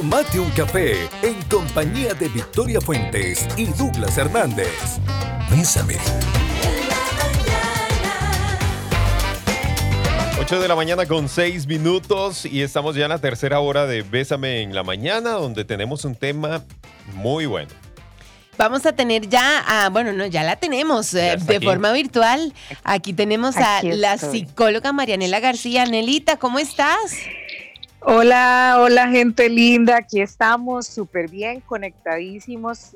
Tomate 0.00 0.40
un 0.40 0.48
café 0.52 1.10
en 1.20 1.42
compañía 1.42 2.14
de 2.14 2.30
Victoria 2.30 2.80
Fuentes 2.80 3.46
y 3.58 3.66
Douglas 3.66 4.16
Hernández. 4.16 4.98
Bésame. 5.50 5.98
8 10.40 10.58
de 10.58 10.68
la 10.68 10.74
mañana 10.74 11.04
con 11.04 11.28
6 11.28 11.66
minutos 11.66 12.46
y 12.46 12.62
estamos 12.62 12.96
ya 12.96 13.04
en 13.04 13.10
la 13.10 13.18
tercera 13.18 13.60
hora 13.60 13.84
de 13.84 14.00
Bésame 14.00 14.62
en 14.62 14.74
la 14.74 14.84
mañana 14.84 15.32
donde 15.32 15.66
tenemos 15.66 16.06
un 16.06 16.14
tema 16.14 16.64
muy 17.12 17.44
bueno. 17.44 17.68
Vamos 18.56 18.86
a 18.86 18.92
tener 18.92 19.28
ya, 19.28 19.90
bueno, 19.92 20.14
no, 20.14 20.24
ya 20.24 20.44
la 20.44 20.56
tenemos 20.56 21.12
eh, 21.12 21.36
de 21.38 21.60
forma 21.60 21.92
virtual. 21.92 22.54
Aquí 22.84 23.12
tenemos 23.12 23.54
a 23.58 23.82
la 23.82 24.16
psicóloga 24.16 24.94
Marianela 24.94 25.40
García. 25.40 25.84
Nelita, 25.84 26.38
¿cómo 26.38 26.58
estás? 26.58 27.18
Hola, 28.02 28.78
hola 28.80 29.08
gente 29.08 29.48
linda, 29.50 29.98
aquí 29.98 30.20
estamos 30.22 30.86
súper 30.86 31.28
bien, 31.28 31.60
conectadísimos, 31.60 32.92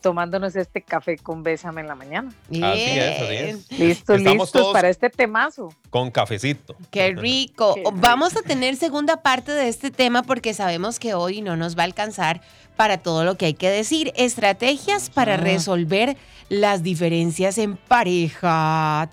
tomándonos 0.00 0.56
este 0.56 0.82
café 0.82 1.18
con 1.18 1.44
Bésame 1.44 1.82
en 1.82 1.86
la 1.86 1.94
mañana. 1.94 2.32
Bien. 2.48 2.64
Así 2.64 2.82
es, 2.82 3.22
así 3.22 3.34
es. 3.34 3.78
Listos, 3.78 4.20
listos 4.20 4.72
para 4.72 4.88
este 4.88 5.08
temazo. 5.08 5.72
Con 5.90 6.10
cafecito. 6.10 6.74
Qué 6.90 7.14
rico. 7.14 7.76
Vamos 7.94 8.36
a 8.36 8.42
tener 8.42 8.74
segunda 8.74 9.22
parte 9.22 9.52
de 9.52 9.68
este 9.68 9.92
tema 9.92 10.24
porque 10.24 10.52
sabemos 10.52 10.98
que 10.98 11.14
hoy 11.14 11.42
no 11.42 11.56
nos 11.56 11.78
va 11.78 11.82
a 11.82 11.86
alcanzar 11.86 12.40
para 12.76 12.98
todo 12.98 13.24
lo 13.24 13.36
que 13.36 13.46
hay 13.46 13.54
que 13.54 13.70
decir. 13.70 14.12
Estrategias 14.16 15.10
para 15.10 15.36
resolver 15.36 16.16
las 16.48 16.82
diferencias 16.82 17.56
en 17.58 17.76
pareja. 17.76 19.10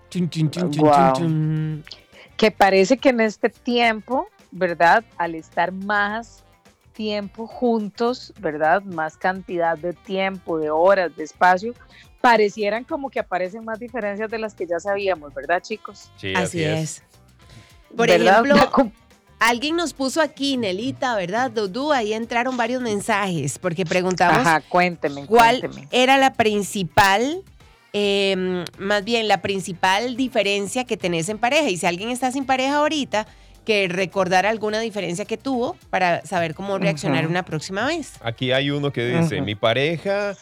que 2.38 2.52
parece 2.52 2.98
que 2.98 3.10
en 3.10 3.20
este 3.22 3.50
tiempo, 3.50 4.30
¿verdad? 4.58 5.04
Al 5.18 5.36
estar 5.36 5.72
más 5.72 6.44
tiempo 6.94 7.46
juntos, 7.46 8.34
¿verdad? 8.40 8.82
Más 8.82 9.18
cantidad 9.18 9.78
de 9.78 9.94
tiempo, 9.94 10.58
de 10.58 10.72
horas, 10.72 11.16
de 11.16 11.24
espacio, 11.24 11.74
parecieran 12.22 12.84
como 12.84 13.10
que 13.10 13.20
aparecen 13.20 13.64
más 13.64 13.80
diferencias 13.80 14.30
de 14.32 14.40
las 14.40 14.56
que 14.56 14.66
ya 14.66 14.80
sabíamos, 14.80 15.34
¿verdad, 15.34 15.62
chicos? 15.62 16.10
Sí, 16.18 16.34
así, 16.36 16.64
es. 16.64 17.04
Por 17.96 18.10
ejemplo, 18.10 18.56
alguien 19.40 19.76
nos 19.76 19.94
puso 19.94 20.22
aquí, 20.22 20.58
Nelita, 20.58 21.16
¿verdad? 21.16 21.52
Dudu, 21.52 21.94
ahí 21.94 22.14
entraron 22.14 22.58
varios 22.58 22.82
mensajes 22.82 23.60
porque 23.60 23.86
preguntamos 23.86 24.40
Ajá, 24.40 24.62
cuénteme, 24.62 25.28
cuál 25.28 25.70
era 25.92 26.18
la 26.18 26.34
principal 26.34 27.44
em, 27.94 28.66
más 28.80 29.04
bien 29.04 29.28
la 29.28 29.42
principal 29.42 30.18
diferencia 30.18 30.84
que 30.84 30.98
tenés 30.98 31.30
en 31.30 31.38
pareja. 31.38 31.70
Y 31.70 31.78
si 31.78 31.86
alguien 31.86 32.10
está 32.10 32.32
sin 32.32 32.46
pareja 32.46 32.78
ahorita, 32.78 33.28
que 33.68 33.90
recordar 33.90 34.46
alguna 34.46 34.80
diferencia 34.80 35.26
que 35.26 35.36
tuvo 35.36 35.76
para 35.90 36.26
saber 36.26 36.56
cómo 36.56 36.78
reaccionar 36.78 37.28
una 37.28 37.44
próxima 37.44 37.86
vez. 37.86 38.14
Aquí 38.22 38.54
hay 38.54 38.72
uno 38.72 38.94
que 38.94 39.06
dice, 39.06 39.42
mi 39.42 39.56
pareja... 39.56 40.36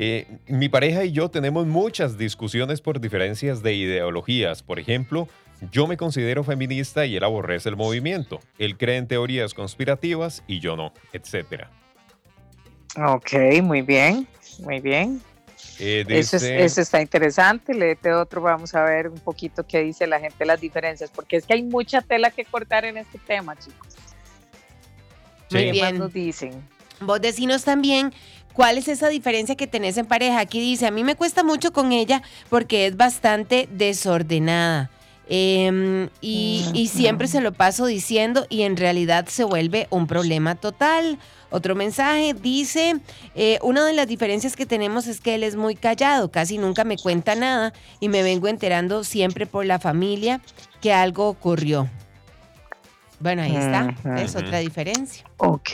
Eh, 0.00 0.26
mi 0.46 0.68
pareja 0.68 1.02
y 1.02 1.10
yo 1.10 1.28
tenemos 1.28 1.66
muchas 1.66 2.16
discusiones 2.18 2.80
por 2.80 3.00
diferencias 3.00 3.64
de 3.64 3.74
ideologías. 3.74 4.62
Por 4.62 4.78
ejemplo, 4.78 5.26
yo 5.72 5.88
me 5.88 5.96
considero 5.96 6.44
feminista 6.44 7.04
y 7.04 7.16
él 7.16 7.24
aborrece 7.24 7.68
el 7.68 7.76
movimiento. 7.76 8.38
Él 8.58 8.76
cree 8.76 8.98
en 8.98 9.08
teorías 9.08 9.54
conspirativas 9.54 10.44
y 10.46 10.60
yo 10.60 10.76
no, 10.76 10.92
etc. 11.12 11.64
Ok, 12.96 13.32
muy 13.62 13.82
bien, 13.82 14.28
muy 14.60 14.78
bien. 14.78 15.20
Eh, 15.80 16.04
eso, 16.08 16.80
está 16.80 17.00
interesante. 17.00 17.74
Léete 17.74 18.12
otro, 18.12 18.40
vamos 18.40 18.74
a 18.74 18.82
ver 18.84 19.08
un 19.08 19.18
poquito 19.18 19.64
qué 19.66 19.80
dice 19.80 20.06
la 20.06 20.20
gente 20.20 20.44
las 20.44 20.60
diferencias, 20.60 21.10
porque 21.14 21.36
es 21.36 21.46
que 21.46 21.54
hay 21.54 21.62
mucha 21.62 22.00
tela 22.00 22.30
que 22.30 22.44
cortar 22.44 22.84
en 22.84 22.96
este 22.96 23.18
tema, 23.18 23.56
chicos. 23.56 23.94
Muy 25.50 25.70
bien. 25.70 25.98
nos 25.98 26.12
dicen? 26.12 26.62
Vos 27.00 27.20
decinos 27.20 27.64
también 27.64 28.12
cuál 28.52 28.76
es 28.76 28.88
esa 28.88 29.08
diferencia 29.08 29.54
que 29.54 29.66
tenés 29.66 29.96
en 29.96 30.06
pareja. 30.06 30.40
Aquí 30.40 30.60
dice, 30.60 30.86
a 30.86 30.90
mí 30.90 31.04
me 31.04 31.14
cuesta 31.14 31.44
mucho 31.44 31.72
con 31.72 31.92
ella 31.92 32.22
porque 32.50 32.86
es 32.86 32.96
bastante 32.96 33.68
desordenada. 33.70 34.90
Em, 35.30 36.08
y, 36.22 36.64
y, 36.72 36.88
siempre 36.88 37.28
se 37.28 37.42
lo 37.42 37.52
paso 37.52 37.84
diciendo 37.84 38.46
y 38.48 38.62
en 38.62 38.78
realidad 38.78 39.26
se 39.26 39.44
vuelve 39.44 39.86
un 39.90 40.06
problema 40.06 40.54
total. 40.54 41.18
Otro 41.50 41.74
mensaje 41.74 42.34
dice, 42.34 43.00
eh, 43.34 43.58
una 43.62 43.84
de 43.84 43.94
las 43.94 44.06
diferencias 44.06 44.54
que 44.54 44.66
tenemos 44.66 45.06
es 45.06 45.20
que 45.20 45.34
él 45.34 45.42
es 45.42 45.56
muy 45.56 45.74
callado, 45.74 46.30
casi 46.30 46.58
nunca 46.58 46.84
me 46.84 46.96
cuenta 46.96 47.34
nada 47.34 47.72
y 48.00 48.08
me 48.08 48.22
vengo 48.22 48.48
enterando 48.48 49.02
siempre 49.02 49.46
por 49.46 49.64
la 49.64 49.78
familia 49.78 50.40
que 50.82 50.92
algo 50.92 51.28
ocurrió. 51.28 51.88
Bueno, 53.20 53.42
ahí 53.42 53.56
está, 53.56 53.94
es 54.18 54.36
otra 54.36 54.58
diferencia. 54.58 55.24
Ok, 55.38 55.70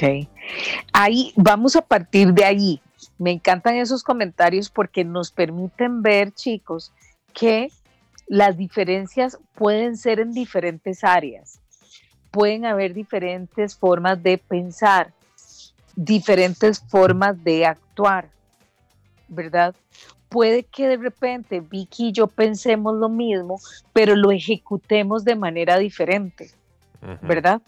ahí 0.93 1.33
vamos 1.37 1.77
a 1.77 1.83
partir 1.83 2.33
de 2.33 2.45
ahí. 2.45 2.81
Me 3.19 3.33
encantan 3.33 3.77
esos 3.77 4.03
comentarios 4.03 4.71
porque 4.71 5.05
nos 5.05 5.31
permiten 5.31 6.03
ver, 6.03 6.33
chicos, 6.33 6.93
que 7.35 7.69
las 8.27 8.57
diferencias 8.57 9.39
pueden 9.55 9.97
ser 9.97 10.21
en 10.21 10.33
diferentes 10.33 11.05
áreas. 11.05 11.61
Pueden 12.31 12.65
haber 12.65 12.95
diferentes 12.95 13.77
formas 13.77 14.23
de 14.23 14.39
pensar 14.39 15.13
diferentes 15.97 16.81
formas 16.81 17.43
de 17.43 17.67
actuar, 17.67 18.29
¿verdad? 19.29 19.75
Puede 20.29 20.65
que 20.65 20.89
de 20.89 20.97
repente 20.97 21.61
Vicky 21.61 22.09
y 22.09 22.13
yo 22.13 22.27
pensemos 22.27 22.97
lo 22.97 23.09
mismo, 23.09 23.61
pero 23.93 24.17
lo 24.17 24.33
ejecutemos 24.33 25.25
de 25.25 25.37
manera 25.37 25.79
diferente, 25.79 26.51
¿verdad? 27.23 27.63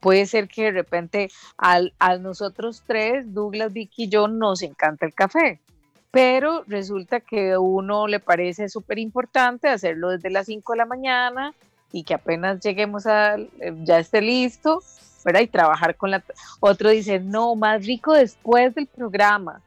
Puede 0.00 0.26
ser 0.26 0.48
que 0.48 0.64
de 0.64 0.70
repente 0.70 1.30
al, 1.58 1.92
a 1.98 2.16
nosotros 2.16 2.82
tres, 2.86 3.34
Douglas, 3.34 3.72
Vicky 3.72 4.04
y 4.04 4.08
yo, 4.08 4.28
nos 4.28 4.62
encanta 4.62 5.04
el 5.06 5.14
café, 5.14 5.60
pero 6.14 6.62
resulta 6.68 7.18
que 7.18 7.54
a 7.54 7.58
uno 7.58 8.06
le 8.06 8.20
parece 8.20 8.68
súper 8.68 9.00
importante 9.00 9.68
hacerlo 9.68 10.10
desde 10.10 10.30
las 10.30 10.46
5 10.46 10.72
de 10.72 10.76
la 10.78 10.86
mañana 10.86 11.54
y 11.90 12.04
que 12.04 12.14
apenas 12.14 12.60
lleguemos 12.60 13.04
a, 13.06 13.34
eh, 13.34 13.74
ya 13.82 13.98
esté 13.98 14.22
listo, 14.22 14.80
¿verdad? 15.24 15.40
Y 15.40 15.48
trabajar 15.48 15.96
con 15.96 16.12
la... 16.12 16.22
Otro 16.60 16.90
dice, 16.90 17.18
no, 17.18 17.56
más 17.56 17.84
rico 17.84 18.12
después 18.12 18.76
del 18.76 18.86
programa, 18.86 19.60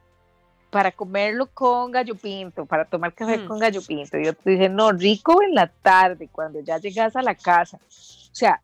para 0.70 0.90
comerlo 0.90 1.48
con 1.52 1.90
gallo 1.90 2.14
pinto, 2.14 2.64
para 2.64 2.86
tomar 2.86 3.12
café 3.12 3.36
mm. 3.36 3.46
con 3.46 3.58
gallo 3.58 3.82
pinto. 3.86 4.18
Y 4.18 4.28
otro 4.28 4.50
dice, 4.50 4.70
no, 4.70 4.90
rico 4.92 5.42
en 5.42 5.54
la 5.54 5.66
tarde, 5.66 6.30
cuando 6.32 6.60
ya 6.60 6.78
llegas 6.78 7.14
a 7.14 7.20
la 7.20 7.34
casa. 7.34 7.76
O 7.76 8.34
sea, 8.34 8.62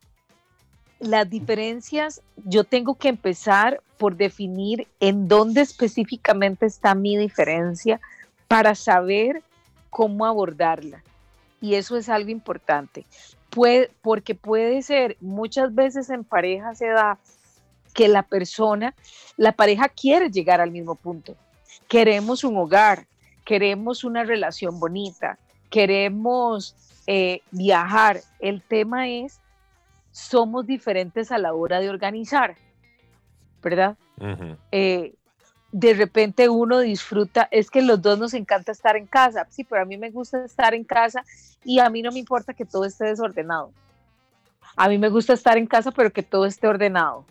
las 1.00 1.28
diferencias, 1.28 2.22
yo 2.44 2.64
tengo 2.64 2.94
que 2.94 3.08
empezar 3.08 3.80
por 3.98 4.16
definir 4.16 4.86
en 5.00 5.28
dónde 5.28 5.60
específicamente 5.60 6.66
está 6.66 6.94
mi 6.94 7.16
diferencia 7.16 8.00
para 8.48 8.74
saber 8.74 9.42
cómo 9.90 10.26
abordarla. 10.26 11.02
Y 11.60 11.74
eso 11.74 11.96
es 11.96 12.08
algo 12.08 12.30
importante 12.30 13.04
porque 14.02 14.34
puede 14.34 14.82
ser, 14.82 15.16
muchas 15.20 15.74
veces 15.74 16.10
en 16.10 16.24
pareja 16.24 16.74
se 16.74 16.88
da 16.88 17.18
que 17.92 18.08
la 18.08 18.24
persona, 18.24 18.94
la 19.36 19.52
pareja 19.52 19.88
quiere 19.88 20.30
llegar 20.30 20.60
al 20.60 20.72
mismo 20.72 20.96
punto. 20.96 21.36
Queremos 21.88 22.42
un 22.42 22.56
hogar, 22.56 23.06
queremos 23.44 24.02
una 24.02 24.24
relación 24.24 24.80
bonita, 24.80 25.38
queremos 25.70 26.74
eh, 27.06 27.42
viajar. 27.52 28.22
El 28.40 28.62
tema 28.62 29.08
es, 29.08 29.38
somos 30.14 30.64
diferentes 30.64 31.32
a 31.32 31.38
la 31.38 31.54
hora 31.54 31.80
de 31.80 31.90
organizar, 31.90 32.54
¿verdad? 33.60 33.96
de 35.76 35.92
repente 35.92 36.48
uno 36.48 36.78
disfruta, 36.78 37.48
es 37.50 37.68
que 37.68 37.82
los 37.82 38.00
dos 38.00 38.16
nos 38.16 38.32
encanta 38.32 38.70
estar 38.70 38.96
en 38.96 39.08
casa, 39.08 39.44
sí, 39.50 39.64
pero 39.64 39.82
a 39.82 39.84
mí 39.84 39.98
me 39.98 40.12
gusta 40.12 40.44
estar 40.44 40.72
en 40.72 40.84
casa 40.84 41.24
y 41.64 41.80
a 41.80 41.90
mí 41.90 42.00
no 42.00 42.12
me 42.12 42.20
importa 42.20 42.54
que 42.54 42.64
todo 42.64 42.84
esté 42.84 43.06
desordenado. 43.06 43.72
A 44.76 44.88
mí 44.88 44.98
me 44.98 45.08
gusta 45.08 45.32
estar 45.32 45.58
en 45.58 45.66
casa, 45.66 45.90
pero 45.90 46.12
que 46.12 46.22
todo 46.22 46.46
esté 46.46 46.68
ordenado. 46.68 47.24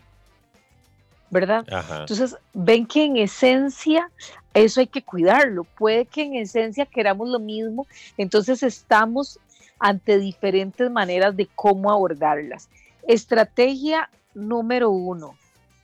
¿Verdad? 1.30 1.64
Entonces, 2.00 2.36
ven 2.52 2.86
que 2.86 3.04
en 3.04 3.16
esencia 3.16 4.10
eso 4.52 4.80
hay 4.80 4.88
que 4.88 5.02
cuidarlo. 5.02 5.64
Puede 5.64 6.04
que 6.04 6.22
en 6.24 6.34
esencia 6.34 6.84
queramos 6.84 7.30
lo 7.30 7.38
mismo, 7.38 7.86
entonces 8.18 8.62
estamos 8.62 9.40
ante 9.78 10.18
diferentes 10.18 10.90
maneras 10.90 11.36
de 11.36 11.48
cómo 11.54 11.90
abordarlas. 11.90 12.68
Estrategia 13.06 14.08
número 14.34 14.90
uno, 14.90 15.36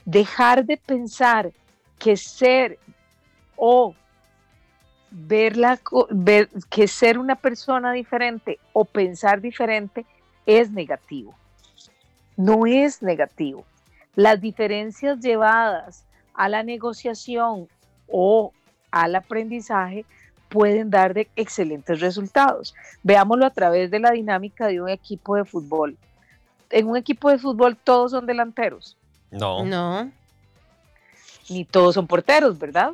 dejar 0.04 0.64
de 0.64 0.76
pensar 0.76 1.52
que 1.98 2.16
ser 2.16 2.78
o 3.56 3.94
verla, 5.10 5.78
ver, 6.10 6.48
que 6.70 6.88
ser 6.88 7.18
una 7.18 7.36
persona 7.36 7.92
diferente 7.92 8.58
o 8.72 8.84
pensar 8.84 9.40
diferente 9.40 10.06
es 10.46 10.70
negativo. 10.70 11.34
No 12.36 12.66
es 12.66 13.02
negativo. 13.02 13.64
Las 14.14 14.40
diferencias 14.40 15.20
llevadas 15.20 16.04
a 16.34 16.48
la 16.48 16.62
negociación 16.62 17.68
o 18.08 18.52
al 18.90 19.14
aprendizaje 19.14 20.04
pueden 20.50 20.90
dar 20.90 21.14
de 21.14 21.28
excelentes 21.36 22.00
resultados. 22.00 22.74
Veámoslo 23.02 23.46
a 23.46 23.50
través 23.50 23.90
de 23.90 24.00
la 24.00 24.10
dinámica 24.10 24.66
de 24.66 24.82
un 24.82 24.90
equipo 24.90 25.36
de 25.36 25.44
fútbol. 25.46 25.96
En 26.68 26.88
un 26.88 26.96
equipo 26.96 27.30
de 27.30 27.38
fútbol 27.38 27.76
todos 27.76 28.10
son 28.10 28.26
delanteros. 28.26 28.98
No. 29.30 29.64
No. 29.64 30.10
ni 31.48 31.64
todos 31.64 31.94
son 31.94 32.06
porteros, 32.06 32.58
¿verdad? 32.58 32.92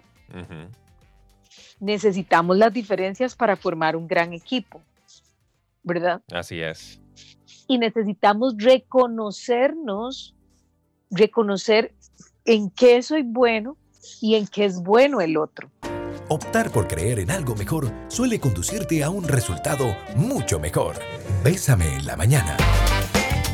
Necesitamos 1.81 2.56
las 2.56 2.73
diferencias 2.73 3.35
para 3.35 3.56
formar 3.56 3.97
un 3.97 4.06
gran 4.06 4.32
equipo, 4.32 4.81
¿verdad? 5.82 6.23
Así 6.32 6.61
es. 6.61 7.00
Y 7.69 7.79
necesitamos 7.79 8.55
reconocernos, 8.58 10.35
reconocer 11.11 11.93
en 12.44 12.70
qué 12.70 13.03
soy 13.03 13.23
bueno 13.23 13.76
y 14.20 14.37
en 14.37 14.47
qué 14.47 14.64
es 14.64 14.82
bueno 14.82 15.20
el 15.20 15.37
otro. 15.37 15.70
Optar 16.28 16.73
por 16.73 16.88
creer 16.88 17.20
en 17.20 17.31
algo 17.31 17.55
mejor 17.55 17.93
suele 18.08 18.40
conducirte 18.40 19.05
a 19.05 19.11
un 19.11 19.28
resultado 19.28 19.96
mucho 20.17 20.58
mejor. 20.58 20.96
Bésame 21.44 21.87
en 21.87 22.05
la 22.05 22.17
mañana. 22.17 22.56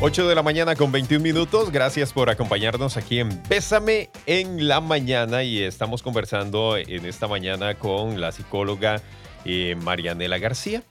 8 0.01 0.27
de 0.27 0.33
la 0.33 0.41
mañana 0.41 0.75
con 0.75 0.91
21 0.91 1.21
minutos. 1.21 1.71
Gracias 1.71 2.11
por 2.11 2.31
acompañarnos 2.31 2.97
aquí 2.97 3.19
en 3.19 3.43
Bésame 3.47 4.09
en 4.25 4.67
la 4.67 4.81
mañana 4.81 5.43
y 5.43 5.61
estamos 5.61 6.01
conversando 6.01 6.75
en 6.75 7.05
esta 7.05 7.27
mañana 7.27 7.75
con 7.75 8.19
la 8.19 8.31
psicóloga 8.31 9.03
eh, 9.45 9.75
Marianela 9.75 10.39
García. 10.39 10.81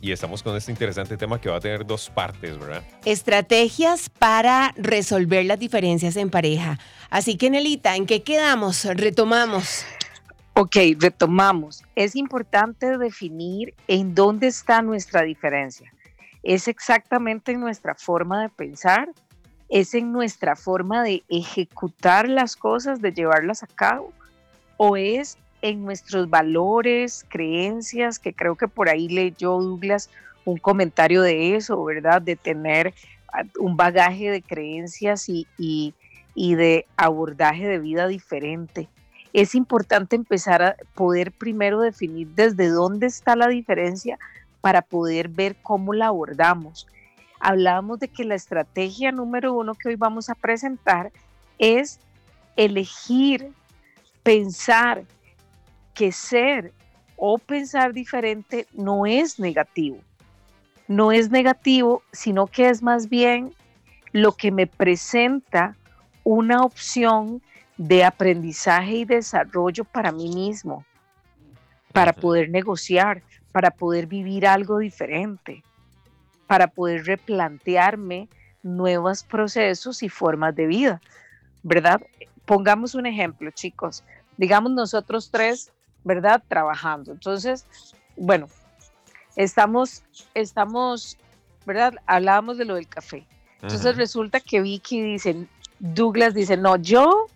Y 0.00 0.12
estamos 0.12 0.44
con 0.44 0.56
este 0.56 0.70
interesante 0.70 1.16
tema 1.16 1.40
que 1.40 1.48
va 1.48 1.56
a 1.56 1.60
tener 1.60 1.84
dos 1.84 2.08
partes, 2.08 2.56
¿verdad? 2.56 2.84
Estrategias 3.04 4.10
para 4.10 4.72
resolver 4.76 5.44
las 5.44 5.58
diferencias 5.58 6.16
en 6.16 6.30
pareja. 6.30 6.78
Así 7.10 7.36
que, 7.36 7.50
Nelita, 7.50 7.96
¿en 7.96 8.06
qué 8.06 8.22
quedamos? 8.22 8.84
Retomamos. 8.84 9.84
Ok, 10.62 10.76
retomamos. 10.98 11.82
Es 11.96 12.14
importante 12.14 12.96
definir 12.98 13.74
en 13.88 14.14
dónde 14.14 14.46
está 14.46 14.82
nuestra 14.82 15.22
diferencia 15.22 15.92
es 16.42 16.68
exactamente 16.68 17.52
en 17.52 17.60
nuestra 17.60 17.94
forma 17.94 18.42
de 18.42 18.48
pensar, 18.48 19.08
es 19.68 19.94
en 19.94 20.12
nuestra 20.12 20.56
forma 20.56 21.02
de 21.02 21.22
ejecutar 21.28 22.28
las 22.28 22.56
cosas, 22.56 23.00
de 23.00 23.12
llevarlas 23.12 23.62
a 23.62 23.68
cabo, 23.68 24.12
o 24.76 24.96
es 24.96 25.38
en 25.62 25.84
nuestros 25.84 26.28
valores, 26.28 27.24
creencias, 27.28 28.18
que 28.18 28.34
creo 28.34 28.56
que 28.56 28.68
por 28.68 28.88
ahí 28.88 29.08
leyó 29.08 29.58
Douglas 29.58 30.10
un 30.44 30.58
comentario 30.58 31.22
de 31.22 31.54
eso, 31.54 31.82
¿verdad? 31.84 32.20
De 32.20 32.34
tener 32.34 32.92
ah, 33.32 33.44
un 33.60 33.76
bagaje 33.76 34.30
de 34.30 34.42
creencias 34.42 35.28
y, 35.28 35.46
y, 35.56 35.94
y 36.34 36.56
de 36.56 36.84
abordaje 36.96 37.68
de 37.68 37.78
vida 37.78 38.08
diferente. 38.08 38.88
Es 39.32 39.54
importante 39.54 40.16
empezar 40.16 40.62
a 40.62 40.76
poder 40.94 41.32
primero 41.32 41.80
definir 41.80 42.28
desde 42.28 42.68
dónde 42.68 43.06
está 43.06 43.34
la 43.34 43.48
diferencia 43.48 44.18
para 44.60 44.82
poder 44.82 45.28
ver 45.28 45.56
cómo 45.62 45.94
la 45.94 46.08
abordamos. 46.08 46.86
Hablábamos 47.40 47.98
de 47.98 48.08
que 48.08 48.24
la 48.24 48.34
estrategia 48.34 49.10
número 49.10 49.54
uno 49.54 49.74
que 49.74 49.88
hoy 49.88 49.96
vamos 49.96 50.28
a 50.28 50.34
presentar 50.34 51.10
es 51.58 51.98
elegir, 52.56 53.50
pensar 54.22 55.04
que 55.94 56.12
ser 56.12 56.72
o 57.16 57.38
pensar 57.38 57.92
diferente 57.92 58.66
no 58.72 59.06
es 59.06 59.38
negativo. 59.38 59.98
No 60.88 61.10
es 61.10 61.30
negativo, 61.30 62.02
sino 62.12 62.46
que 62.46 62.68
es 62.68 62.82
más 62.82 63.08
bien 63.08 63.54
lo 64.12 64.32
que 64.32 64.50
me 64.50 64.66
presenta 64.66 65.74
una 66.22 66.62
opción 66.62 67.40
de 67.88 68.04
aprendizaje 68.04 68.98
y 68.98 69.04
desarrollo 69.04 69.82
para 69.84 70.12
mí 70.12 70.28
mismo, 70.32 70.84
para 71.92 72.12
poder 72.12 72.48
negociar, 72.48 73.22
para 73.50 73.72
poder 73.72 74.06
vivir 74.06 74.46
algo 74.46 74.78
diferente, 74.78 75.64
para 76.46 76.68
poder 76.68 77.04
replantearme 77.04 78.28
nuevos 78.62 79.24
procesos 79.24 80.04
y 80.04 80.08
formas 80.08 80.54
de 80.54 80.66
vida, 80.66 81.00
¿verdad? 81.64 82.00
Pongamos 82.46 82.94
un 82.94 83.06
ejemplo, 83.06 83.50
chicos. 83.50 84.04
Digamos 84.36 84.70
nosotros 84.70 85.30
tres, 85.32 85.72
¿verdad? 86.04 86.40
Trabajando. 86.46 87.10
Entonces, 87.10 87.66
bueno, 88.16 88.46
estamos, 89.34 90.04
estamos, 90.34 91.18
¿verdad? 91.66 91.94
Hablábamos 92.06 92.58
de 92.58 92.64
lo 92.64 92.76
del 92.76 92.86
café. 92.86 93.26
Entonces 93.60 93.96
resulta 93.96 94.38
que 94.38 94.60
Vicky 94.60 95.02
dice, 95.02 95.48
Douglas 95.80 96.32
dice, 96.32 96.56
no, 96.56 96.76
yo, 96.76 97.26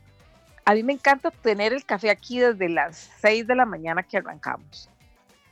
a 0.67 0.75
mí 0.75 0.83
me 0.83 0.93
encanta 0.93 1.31
tener 1.31 1.73
el 1.73 1.85
café 1.85 2.11
aquí 2.11 2.41
desde 2.41 2.69
las 2.69 3.11
6 3.21 3.47
de 3.47 3.55
la 3.55 3.65
mañana 3.65 4.03
que 4.03 4.19
arrancamos. 4.19 4.91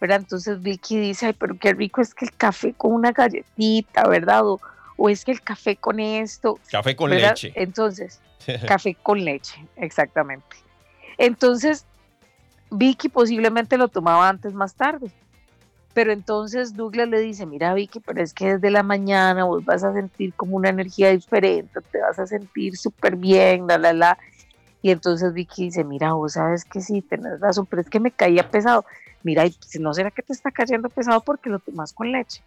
Entonces 0.00 0.60
Vicky 0.60 0.98
dice, 0.98 1.26
ay, 1.26 1.32
pero 1.32 1.56
qué 1.58 1.72
rico 1.72 2.02
es 2.02 2.14
que 2.14 2.26
el 2.26 2.36
café 2.36 2.74
con 2.74 2.92
una 2.92 3.12
galletita, 3.12 4.06
¿verdad? 4.06 4.42
O, 4.44 5.08
es 5.08 5.24
que 5.24 5.32
el 5.32 5.40
café 5.40 5.76
con 5.76 5.98
esto. 5.98 6.58
Café 6.70 6.94
con 6.94 7.10
leche. 7.10 7.52
Entonces, 7.54 8.20
café 8.66 8.94
con 8.94 9.24
leche, 9.24 9.64
exactamente. 9.76 10.56
Entonces, 11.16 11.86
Vicky 12.70 13.08
posiblemente 13.08 13.78
lo 13.78 13.88
tomaba 13.88 14.28
antes 14.28 14.52
más 14.52 14.74
tarde. 14.74 15.10
Pero 15.94 16.12
entonces 16.12 16.74
Douglas 16.74 17.08
le 17.08 17.20
dice, 17.20 17.46
mira 17.46 17.72
Vicky, 17.72 18.00
pero 18.00 18.20
es 18.20 18.34
que 18.34 18.54
desde 18.54 18.68
la 18.72 18.82
mañana 18.82 19.44
vos 19.44 19.64
vas 19.64 19.84
a 19.84 19.92
sentir 19.92 20.34
como 20.34 20.56
una 20.56 20.70
energía 20.70 21.10
diferente, 21.10 21.80
te 21.92 22.00
vas 22.00 22.18
a 22.18 22.26
sentir 22.26 22.76
súper 22.76 23.14
bien, 23.14 23.68
la, 23.68 23.78
la, 23.78 23.92
la. 23.92 24.18
Y 24.84 24.90
entonces 24.90 25.32
Vicky 25.32 25.64
dice, 25.64 25.82
mira, 25.82 26.12
vos 26.12 26.34
sabes 26.34 26.64
que 26.64 26.80
sí, 26.80 27.00
tenés 27.00 27.40
razón, 27.40 27.64
pero 27.64 27.80
es 27.80 27.88
que 27.88 27.98
me 27.98 28.10
caía 28.10 28.48
pesado 28.50 28.84
mira, 29.24 29.44
¿no 29.80 29.94
será 29.94 30.10
que 30.12 30.22
te 30.22 30.32
está 30.32 30.52
cayendo 30.52 30.88
pesado 30.88 31.20
porque 31.22 31.50
lo 31.50 31.58
tomas 31.58 31.92
con 31.92 32.12
leche? 32.12 32.42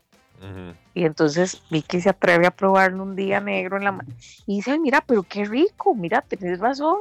Y 0.94 1.04
entonces 1.04 1.64
Vicky 1.72 2.00
se 2.00 2.10
atreve 2.10 2.46
a 2.46 2.52
probarlo 2.52 3.02
un 3.02 3.16
día 3.16 3.40
negro 3.40 3.78
en 3.78 3.84
la 3.84 3.92
mano 3.92 4.14
y 4.46 4.58
dice, 4.58 4.78
mira, 4.78 5.02
pero 5.02 5.24
qué 5.24 5.46
rico, 5.46 5.96
mira, 5.96 6.22
tenés 6.22 6.60
razón. 6.60 6.98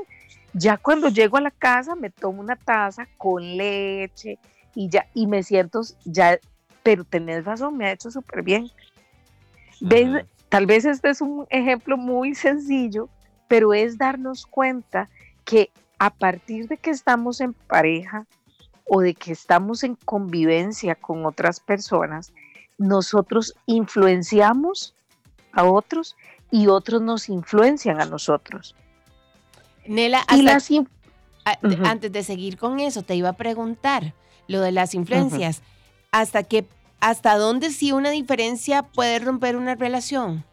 Ya 0.55 0.79
cuando 0.79 1.11
llego 1.11 1.37
a 1.37 1.43
la 1.43 1.51
casa 1.51 1.95
me 1.95 2.09
tomo 2.09 2.41
una 2.41 2.57
taza 2.57 3.07
con 3.19 3.59
leche 3.59 4.39
y 4.75 4.89
ya, 4.89 5.07
y 5.13 5.27
me 5.27 5.43
siento 5.43 5.83
ya, 6.07 6.39
pero 6.83 7.05
tenés 7.05 7.45
razón, 7.45 7.77
me 7.77 7.87
ha 7.87 7.93
hecho 7.93 8.11
súper 8.11 8.43
bien. 8.43 8.71
Tal 10.49 10.65
vez 10.65 10.87
este 10.87 11.11
es 11.11 11.21
un 11.21 11.47
ejemplo 11.51 11.99
muy 11.99 12.35
sencillo, 12.35 13.11
pero 13.49 13.75
es 13.75 13.99
darnos 13.99 14.47
cuenta 14.47 15.11
que 15.47 15.71
a 15.99 16.11
partir 16.11 16.69
de 16.69 16.77
que 16.77 16.91
estamos 16.91 17.41
en 17.41 17.55
pareja, 17.55 18.27
o 18.87 19.01
de 19.01 19.15
que 19.15 19.33
estamos 19.33 19.83
en 19.83 19.97
convivencia 19.97 20.95
con 20.95 21.27
otras 21.27 21.61
personas, 21.61 22.33
nosotros 22.79 23.55
influenciamos 23.67 24.95
a 25.53 25.65
otros 25.65 26.17
y 26.51 26.69
otros 26.69 27.03
nos 27.03 27.29
influencian 27.29 28.01
a 28.01 28.05
nosotros. 28.05 28.77
Nela, 29.87 30.25
antes 30.29 32.13
de 32.13 32.23
seguir 32.23 32.57
con 32.57 32.79
eso, 32.79 33.03
te 33.03 33.17
iba 33.17 33.31
a 33.31 33.37
preguntar 33.37 34.15
lo 34.47 34.61
de 34.61 34.73
las 34.73 34.95
influencias. 34.95 35.63
¿Hasta 36.13 36.45
qué, 36.45 36.69
hasta 37.01 37.37
dónde 37.37 37.71
sí 37.71 37.93
una 37.93 38.11
diferencia 38.11 38.83
puede 38.83 39.19
romper 39.19 39.57
una 39.57 39.75
relación? 39.75 40.45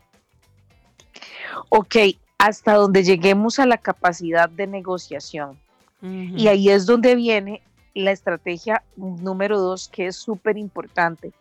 Ok, 1.69 1.95
hasta 2.43 2.73
donde 2.73 3.03
lleguemos 3.03 3.57
a 3.57 3.65
la 3.65 3.77
capacidad 3.77 4.49
de 4.49 4.67
negociación. 4.67 5.57
Y 6.01 6.49
ahí 6.49 6.69
es 6.69 6.85
donde 6.85 7.15
viene 7.15 7.61
la 7.93 8.11
estrategia 8.11 8.83
número 8.97 9.57
dos, 9.57 9.87
que 9.87 10.07
es 10.07 10.17
súper 10.17 10.57
importante, 10.57 11.31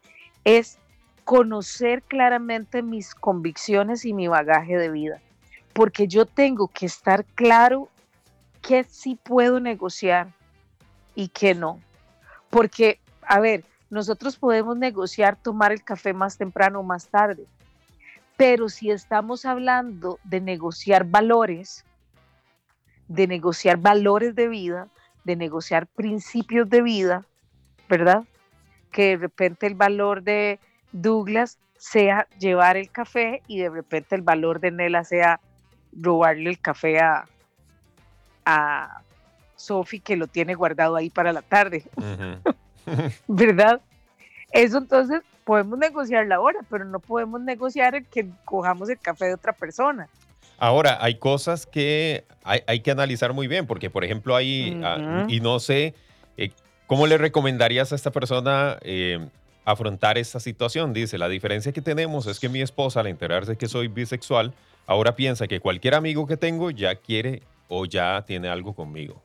es 0.44 0.78
conocer 1.24 2.04
claramente 2.04 2.82
mis 2.82 3.16
convicciones 3.16 4.04
y 4.04 4.12
mi 4.12 4.28
bagaje 4.28 4.76
de 4.76 4.92
vida, 4.92 5.20
porque 5.72 6.06
yo 6.06 6.24
tengo 6.24 6.68
que 6.68 6.86
estar 6.86 7.24
claro 7.34 7.88
qué 8.60 8.84
sí 8.84 9.18
puedo 9.20 9.58
negociar 9.58 10.28
y 11.16 11.26
qué 11.26 11.56
no. 11.56 11.80
Porque, 12.48 13.00
a 13.26 13.40
ver, 13.40 13.64
nosotros 13.90 14.36
podemos 14.36 14.76
negociar 14.76 15.34
tomar 15.34 15.72
el 15.72 15.82
café 15.82 16.12
más 16.12 16.38
temprano 16.38 16.78
o 16.78 16.84
más 16.84 17.08
tarde, 17.08 17.44
pero 18.42 18.68
si 18.68 18.90
estamos 18.90 19.44
hablando 19.44 20.18
de 20.24 20.40
negociar 20.40 21.04
valores, 21.04 21.84
de 23.06 23.28
negociar 23.28 23.76
valores 23.76 24.34
de 24.34 24.48
vida, 24.48 24.88
de 25.22 25.36
negociar 25.36 25.86
principios 25.86 26.68
de 26.68 26.82
vida, 26.82 27.24
¿verdad? 27.88 28.24
Que 28.90 29.10
de 29.10 29.16
repente 29.18 29.68
el 29.68 29.76
valor 29.76 30.24
de 30.24 30.58
Douglas 30.90 31.60
sea 31.76 32.26
llevar 32.40 32.76
el 32.76 32.90
café 32.90 33.42
y 33.46 33.60
de 33.60 33.70
repente 33.70 34.16
el 34.16 34.22
valor 34.22 34.58
de 34.58 34.72
Nela 34.72 35.04
sea 35.04 35.38
robarle 35.92 36.50
el 36.50 36.58
café 36.58 36.98
a, 36.98 37.26
a 38.44 39.02
Sophie 39.54 40.00
que 40.00 40.16
lo 40.16 40.26
tiene 40.26 40.56
guardado 40.56 40.96
ahí 40.96 41.10
para 41.10 41.32
la 41.32 41.42
tarde. 41.42 41.84
¿Verdad? 43.28 43.80
Eso 44.50 44.78
entonces 44.78 45.22
podemos 45.44 45.78
negociar 45.78 46.26
la 46.26 46.40
hora, 46.40 46.60
pero 46.70 46.84
no 46.84 47.00
podemos 47.00 47.40
negociar 47.40 47.94
el 47.94 48.06
que 48.06 48.28
cojamos 48.44 48.88
el 48.88 48.98
café 48.98 49.26
de 49.26 49.34
otra 49.34 49.52
persona. 49.52 50.08
Ahora, 50.58 50.98
hay 51.00 51.16
cosas 51.16 51.66
que 51.66 52.24
hay, 52.44 52.80
que 52.80 52.90
analizar 52.90 53.32
muy 53.32 53.48
bien, 53.48 53.66
porque 53.66 53.90
por 53.90 54.04
ejemplo 54.04 54.36
hay, 54.36 54.80
ah, 54.84 55.26
y 55.28 55.40
no 55.40 55.58
sé, 55.58 55.94
eh, 56.36 56.50
¿cómo 56.86 57.06
le 57.06 57.18
recomendarías 57.18 57.92
a 57.92 57.96
esta 57.96 58.12
persona 58.12 58.78
eh, 58.82 59.26
afrontar 59.64 60.18
esta 60.18 60.38
situación? 60.38 60.92
Dice, 60.92 61.18
la 61.18 61.28
diferencia 61.28 61.72
que 61.72 61.82
tenemos 61.82 62.26
es 62.26 62.38
que 62.38 62.48
mi 62.48 62.60
esposa, 62.60 63.00
al 63.00 63.08
enterarse 63.08 63.56
que 63.56 63.66
soy 63.66 63.88
bisexual, 63.88 64.54
ahora 64.86 65.16
piensa 65.16 65.48
que 65.48 65.58
cualquier 65.58 65.96
amigo 65.96 66.26
que 66.26 66.36
tengo 66.36 66.70
ya 66.70 66.94
quiere 66.94 67.42
o 67.66 67.84
ya 67.84 68.22
tiene 68.24 68.48
algo 68.48 68.72
conmigo. 68.72 69.20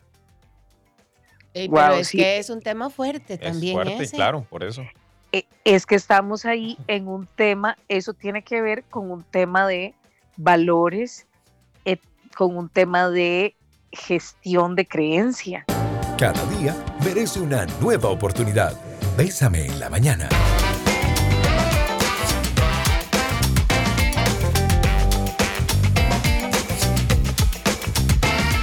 pero 1.53 1.93
es 1.95 2.09
que 2.09 2.39
es 2.39 2.50
un 2.50 2.62
tema 2.62 2.89
fuerte 2.89 3.38
también. 3.38 3.77
Es 3.79 3.86
fuerte, 3.86 4.15
claro, 4.15 4.43
por 4.50 4.63
eso. 4.63 4.83
Eh, 5.31 5.46
es 5.63 5.86
que 5.86 5.96
estamos 5.96 6.46
ahí 6.46 6.77
en 6.88 7.07
un 7.07 7.27
tema, 7.36 7.77
eso 7.89 8.13
tiene 8.13 8.43
que 8.43 8.62
ver 8.62 8.84
con 8.84 9.12
un 9.12 9.24
tema 9.24 9.67
de 9.67 9.93
valores, 10.38 11.27
con 12.38 12.55
un 12.55 12.69
tema 12.69 13.10
de 13.10 13.55
gestión 13.91 14.75
de 14.75 14.86
creencia. 14.86 15.65
Cada 16.19 16.46
día 16.57 16.75
merece 17.03 17.39
una 17.39 17.65
nueva 17.81 18.10
oportunidad. 18.10 18.79
Bésame 19.17 19.65
en 19.65 19.79
la 19.79 19.89
mañana. 19.89 20.29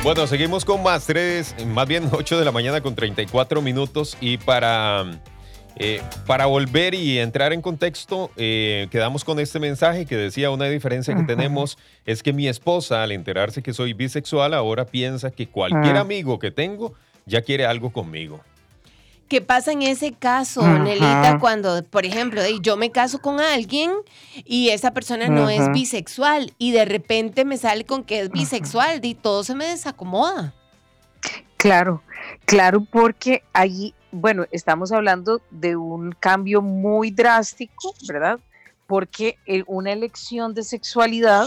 Bueno, 0.05 0.27
seguimos 0.27 0.65
con 0.65 0.83
más 0.83 1.07
tres, 1.07 1.57
más 1.67 1.89
bien 1.89 2.11
8 2.13 2.39
de 2.39 2.45
la 2.45 2.53
mañana 2.53 2.81
con 2.81 2.95
34 2.95 3.63
minutos 3.63 4.17
y 4.21 4.37
para, 4.37 5.19
eh, 5.77 6.01
para 6.27 6.47
volver 6.47 6.95
y 6.95 7.19
entrar 7.19 7.53
en 7.53 7.61
contexto, 7.61 8.31
eh, 8.37 8.87
quedamos 8.91 9.25
con 9.25 9.41
este 9.41 9.59
mensaje 9.59 10.07
que 10.07 10.17
decía 10.17 10.51
una 10.51 10.67
diferencia 10.67 11.15
que 11.17 11.25
tenemos 11.25 11.79
es 12.07 12.23
que 12.23 12.33
mi 12.33 12.47
esposa 12.47 13.03
al 13.03 13.13
enterarse 13.13 13.63
que 13.63 13.73
soy 13.73 13.93
bisexual 13.93 14.55
ahora 14.55 14.87
piensa 14.87 15.31
que 15.31 15.49
cualquier 15.49 15.97
ah. 15.97 16.01
amigo 16.01 16.39
que 16.39 16.51
tengo 16.51 16.95
ya 17.27 17.43
quiere 17.43 17.67
algo 17.67 17.91
conmigo. 17.91 18.41
¿Qué 19.29 19.41
pasa 19.41 19.73
en 19.73 19.83
ese 19.83 20.13
caso, 20.13 20.63
Nelita, 20.79 21.39
cuando, 21.41 21.83
por 21.85 22.05
ejemplo, 22.05 22.43
yo 22.61 22.77
me 22.77 22.91
caso 22.91 23.21
con 23.21 23.41
alguien 23.41 23.91
y 24.45 24.69
esa 24.69 24.93
persona 24.93 25.29
no 25.29 25.49
es 25.49 25.73
bisexual 25.73 26.53
y 26.59 26.73
de 26.73 26.85
repente 26.85 27.45
me 27.45 27.57
sale 27.57 27.85
con 27.85 28.05
que 28.05 28.21
es 28.21 28.31
bisexual 28.31 29.03
y 29.03 29.15
todo 29.15 29.43
se 29.43 29.55
me 29.55 29.65
desacomoda? 29.65 30.53
Claro, 31.57 32.03
claro, 32.45 32.85
porque 32.85 33.43
ahí, 33.55 33.95
bueno, 34.15 34.47
estamos 34.53 34.93
hablando 34.93 35.43
de 35.51 35.77
un 35.77 36.13
cambio 36.13 36.63
muy 36.63 37.11
drástico, 37.11 37.95
¿verdad? 38.07 38.39
Porque 38.87 39.39
una 39.67 39.93
elección 39.93 40.55
de 40.55 40.63
sexualidad 40.63 41.47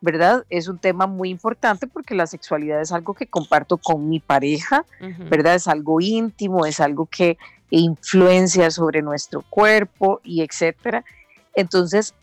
¿verdad? 0.00 0.44
Es 0.50 0.68
un 0.68 0.78
tema 0.78 1.06
muy 1.06 1.30
importante 1.30 1.86
porque 1.86 2.14
la 2.14 2.26
sexualidad 2.26 2.82
es 2.82 2.92
algo 2.92 3.14
que 3.14 3.26
comparto 3.26 3.78
con 3.78 4.06
mi 4.06 4.20
pareja, 4.20 4.84
¿verdad? 5.30 5.54
Es 5.54 5.66
algo 5.66 5.98
íntimo, 5.98 6.66
es 6.66 6.78
algo 6.78 7.06
que 7.06 7.38
influencia 7.70 8.70
sobre 8.70 9.00
nuestro 9.00 9.40
cuerpo 9.48 10.20
y 10.22 10.42
etcétera. 10.42 11.06
Entonces, 11.54 12.14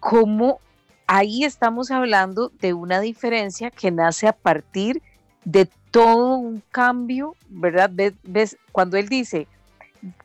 ¿cómo 0.00 0.58
ahí 1.06 1.44
estamos 1.44 1.92
hablando 1.92 2.50
de 2.60 2.72
una 2.74 2.98
diferencia 2.98 3.70
que 3.70 3.92
nace 3.92 4.26
a 4.26 4.32
partir 4.32 5.00
de 5.44 5.68
todo 5.90 6.36
un 6.36 6.62
cambio, 6.70 7.34
¿verdad? 7.48 7.90
¿Ves? 8.22 8.56
Cuando 8.72 8.96
él 8.96 9.08
dice, 9.08 9.46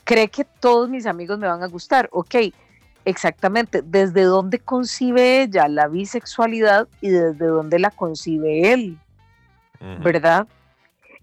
cree 0.03 0.27
que 0.27 0.43
todos 0.43 0.89
mis 0.89 1.05
amigos 1.05 1.39
me 1.39 1.47
van 1.47 1.63
a 1.63 1.67
gustar, 1.67 2.09
ok, 2.11 2.35
Exactamente, 3.05 3.83
desde 3.83 4.23
dónde 4.23 4.57
concibe 4.57 5.43
ella 5.43 5.67
la 5.67 5.87
bisexualidad 5.87 6.87
y 7.01 7.09
desde 7.09 7.45
dónde 7.45 7.77
la 7.77 7.91
concibe 7.91 8.73
él, 8.73 8.97
¿verdad? 10.03 10.47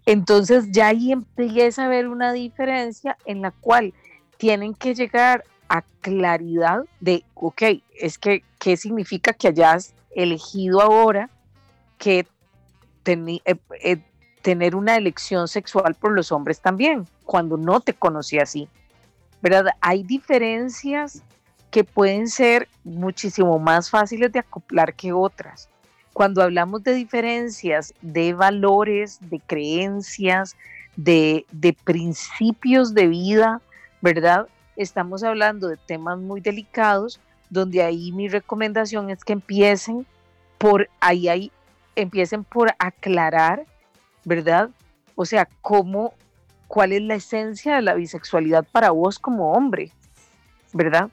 Entonces 0.06 0.70
ya 0.70 0.88
ahí 0.88 1.10
empieza 1.10 1.82
a 1.82 1.86
haber 1.86 2.06
una 2.06 2.32
diferencia 2.32 3.18
en 3.24 3.42
la 3.42 3.50
cual 3.50 3.92
tienen 4.36 4.74
que 4.74 4.94
llegar 4.94 5.42
a 5.68 5.82
claridad 6.00 6.84
de, 7.00 7.24
ok, 7.34 7.62
es 7.98 8.16
que, 8.16 8.44
¿qué 8.60 8.76
significa 8.76 9.32
que 9.32 9.48
hayas 9.48 9.92
elegido 10.14 10.80
ahora 10.80 11.30
que 11.98 12.26
eh, 13.06 13.40
eh, 13.82 13.96
tener 14.42 14.74
una 14.76 14.96
elección 14.96 15.48
sexual 15.48 15.94
por 15.94 16.12
los 16.12 16.32
hombres 16.32 16.60
también, 16.60 17.06
cuando 17.24 17.56
no 17.56 17.80
te 17.80 17.94
conocí 17.94 18.38
así? 18.38 18.68
¿Verdad? 19.40 19.66
Hay 19.80 20.02
diferencias 20.02 21.22
que 21.70 21.84
pueden 21.84 22.28
ser 22.28 22.68
muchísimo 22.84 23.58
más 23.58 23.88
fáciles 23.88 24.30
de 24.30 24.40
acoplar 24.40 24.94
que 24.94 25.12
otras. 25.12 25.70
Cuando 26.12 26.42
hablamos 26.42 26.82
de 26.82 26.92
diferencias 26.92 27.94
de 28.02 28.34
valores, 28.34 29.18
de 29.22 29.40
creencias, 29.40 30.54
de, 30.96 31.46
principios 31.84 32.94
de 32.94 33.06
vida, 33.06 33.62
¿verdad? 34.02 34.48
Estamos 34.76 35.22
hablando 35.22 35.68
de 35.68 35.78
temas 35.78 36.18
muy 36.18 36.40
delicados, 36.40 37.20
donde 37.48 37.82
ahí 37.82 38.12
mi 38.12 38.28
recomendación 38.28 39.10
es 39.10 39.24
que 39.24 39.32
empiecen 39.32 40.06
por 40.58 40.88
ahí, 41.00 41.28
ahí 41.28 41.52
empiecen 41.96 42.44
por 42.44 42.74
aclarar, 42.78 43.64
¿verdad? 44.24 44.70
O 45.14 45.24
sea, 45.24 45.48
cómo, 45.60 46.14
cuál 46.66 46.92
es 46.92 47.02
la 47.02 47.14
esencia 47.14 47.76
de 47.76 47.82
la 47.82 47.94
bisexualidad 47.94 48.64
para 48.70 48.90
vos 48.90 49.18
como 49.18 49.52
hombre, 49.52 49.92
¿verdad? 50.72 51.10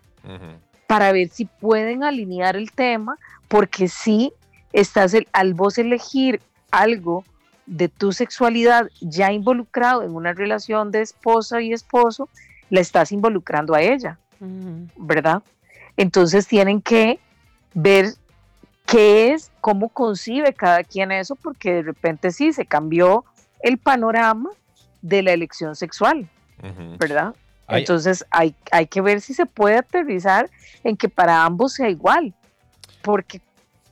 para 0.90 1.12
ver 1.12 1.30
si 1.30 1.46
pueden 1.46 2.04
alinear 2.04 2.56
el 2.56 2.72
tema, 2.72 3.20
porque 3.48 3.88
si 3.88 4.34
estás 4.74 5.16
al 5.34 5.54
vos 5.54 5.78
elegir 5.78 6.42
algo 6.72 7.24
de 7.68 7.90
tu 7.90 8.12
sexualidad 8.12 8.90
ya 9.00 9.32
involucrado 9.32 10.02
en 10.02 10.16
una 10.16 10.34
relación 10.34 10.90
de 10.90 11.02
esposa 11.02 11.62
y 11.62 11.74
esposo, 11.74 12.28
la 12.72 12.82
estás 12.82 13.12
involucrando 13.12 13.76
a 13.76 13.84
ella, 13.84 14.18
¿verdad? 14.98 15.44
Entonces 15.96 16.48
tienen 16.48 16.82
que 16.82 17.20
ver 17.76 18.16
qué 18.90 19.32
es, 19.32 19.52
cómo 19.62 19.90
concibe 19.90 20.54
cada 20.54 20.84
quien 20.84 21.12
eso, 21.12 21.36
porque 21.36 21.76
de 21.76 21.82
repente 21.84 22.32
sí 22.32 22.54
se 22.54 22.66
cambió 22.66 23.24
el 23.62 23.78
panorama 23.78 24.50
de 25.02 25.22
la 25.22 25.32
elección 25.32 25.76
sexual, 25.76 26.28
¿verdad? 26.98 27.36
Entonces 27.68 28.26
hay, 28.32 28.56
hay 28.72 28.88
que 28.88 29.02
ver 29.02 29.22
si 29.22 29.34
se 29.34 29.46
puede 29.46 29.78
aterrizar 29.78 30.50
en 30.84 30.98
que 30.98 31.08
para 31.08 31.46
ambos 31.46 31.74
sea 31.74 31.90
igual, 31.90 32.34
porque, 33.04 33.42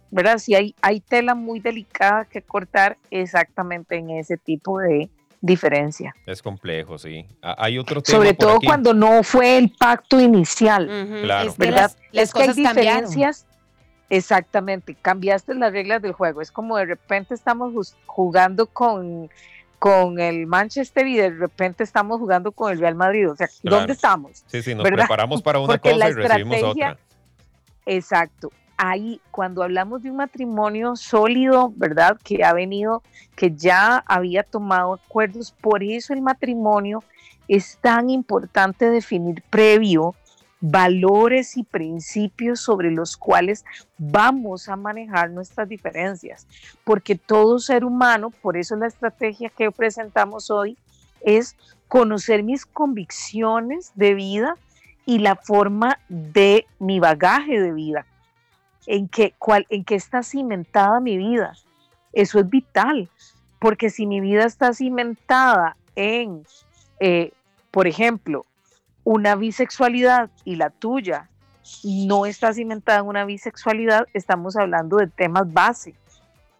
¿verdad? 0.10 0.40
Si 0.40 0.56
hay, 0.56 0.74
hay 0.82 1.00
tela 1.00 1.36
muy 1.36 1.60
delicada 1.60 2.26
que 2.26 2.42
cortar 2.42 2.98
exactamente 3.12 3.98
en 3.98 4.10
ese 4.10 4.36
tipo 4.38 4.80
de 4.80 5.10
diferencia. 5.42 6.16
Es 6.26 6.42
complejo, 6.42 6.98
sí. 6.98 7.28
Hay 7.42 7.78
otro 7.78 8.02
tema. 8.02 8.18
Sobre 8.18 8.34
todo 8.34 8.60
cuando 8.60 8.96
no 8.96 9.22
fue 9.22 9.60
el 9.60 9.70
pacto 9.70 10.20
inicial. 10.20 10.88
Claro. 11.22 11.54
¿verdad? 11.58 11.92
Las, 12.12 12.32
cosas 12.32 12.56
que 12.56 12.68
hay 12.68 12.74
diferencias. 12.74 13.46
Exactamente, 14.10 14.96
cambiaste 14.96 15.54
las 15.56 15.72
reglas 15.72 16.02
del 16.02 16.14
juego. 16.14 16.42
Es 16.42 16.52
como 16.52 16.78
de 16.78 16.86
repente 16.86 17.34
estamos 17.34 17.96
jugando 18.06 18.68
con 18.68 19.30
con 19.80 20.20
el 20.20 20.48
Manchester 20.48 21.06
y 21.08 21.18
de 21.18 21.30
repente 21.30 21.84
estamos 21.84 22.20
jugando 22.20 22.52
con 22.52 22.72
el 22.72 22.80
Real 22.80 22.96
Madrid. 22.96 23.30
O 23.30 23.36
sea, 23.36 23.48
¿dónde 23.64 23.94
estamos? 23.94 24.44
Sí, 24.48 24.62
sí, 24.62 24.74
nos 24.74 24.84
preparamos 24.84 25.42
para 25.42 25.60
una 25.60 25.78
cosa 25.78 26.10
y 26.10 26.14
recibimos 26.14 26.64
otra. 26.64 26.98
Exacto. 27.86 28.52
Ahí, 28.76 29.22
cuando 29.32 29.64
hablamos 29.64 30.04
de 30.04 30.12
un 30.12 30.18
matrimonio 30.18 30.96
sólido, 30.96 31.74
¿verdad? 31.76 32.18
Que 32.24 32.44
ha 32.44 32.54
venido, 32.54 33.02
que 33.36 33.52
ya 33.56 34.04
había 34.06 34.44
tomado 34.44 34.94
acuerdos, 34.94 35.52
por 35.62 35.84
eso 35.84 36.14
el 36.14 36.22
matrimonio 36.22 37.04
es 37.48 37.78
tan 37.82 38.10
importante 38.10 38.90
definir 38.90 39.44
previo 39.50 40.16
valores 40.60 41.56
y 41.58 41.64
principios 41.64 42.62
sobre 42.62 42.92
los 42.92 43.16
cuales 43.16 43.64
vamos 43.98 44.70
a 44.70 44.76
manejar 44.76 45.30
nuestras 45.30 45.70
diferencias, 45.70 46.48
porque 46.84 47.16
todo 47.16 47.60
ser 47.60 47.86
humano, 47.86 48.32
por 48.42 48.58
eso 48.58 48.76
la 48.76 48.88
estrategia 48.88 49.50
que 49.50 49.72
presentamos 49.72 50.50
hoy 50.50 50.78
es 51.22 51.56
conocer 51.88 52.44
mis 52.44 52.66
convicciones 52.66 53.92
de 53.96 54.14
vida 54.14 54.56
y 55.06 55.20
la 55.20 55.36
forma 55.36 56.00
de 56.10 56.66
mi 56.80 57.00
bagaje 57.00 57.62
de 57.62 57.72
vida, 57.72 58.06
en 58.88 59.08
qué, 59.08 59.34
en 59.70 59.84
qué 59.86 59.96
está 59.96 60.24
cimentada 60.24 61.00
mi 61.00 61.18
vida. 61.18 61.54
Eso 62.14 62.40
es 62.40 62.50
vital, 62.50 63.10
porque 63.60 63.90
si 63.90 64.06
mi 64.06 64.22
vida 64.22 64.46
está 64.46 64.74
cimentada 64.74 65.78
en, 65.96 66.46
eh, 67.00 67.32
por 67.72 67.88
ejemplo, 67.88 68.46
una 69.08 69.36
bisexualidad 69.36 70.30
y 70.44 70.58
la 70.58 70.70
tuya 70.70 71.30
no 71.86 72.26
está 72.26 72.54
cimentada 72.54 73.00
en 73.00 73.06
una 73.06 73.24
bisexualidad, 73.24 74.06
estamos 74.14 74.58
hablando 74.58 74.98
de 74.98 75.08
temas 75.08 75.54
base. 75.54 75.96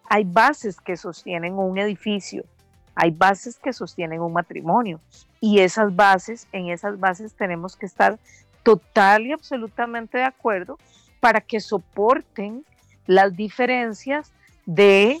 Hay 0.08 0.24
bases 0.24 0.80
que 0.80 0.96
sostienen 0.96 1.58
un 1.58 1.76
edificio, 1.76 2.46
hay 2.94 3.10
bases 3.10 3.58
que 3.58 3.74
sostienen 3.74 4.22
un 4.22 4.32
matrimonio 4.32 4.98
y 5.42 5.58
esas 5.58 5.94
bases, 5.94 6.48
en 6.52 6.70
esas 6.70 6.98
bases 6.98 7.34
tenemos 7.34 7.76
que 7.76 7.84
estar 7.84 8.18
total 8.62 9.26
y 9.26 9.32
absolutamente 9.32 10.16
de 10.16 10.24
acuerdo 10.24 10.78
para 11.20 11.42
que 11.42 11.60
soporten 11.60 12.64
las 13.06 13.36
diferencias 13.36 14.32
de 14.64 15.18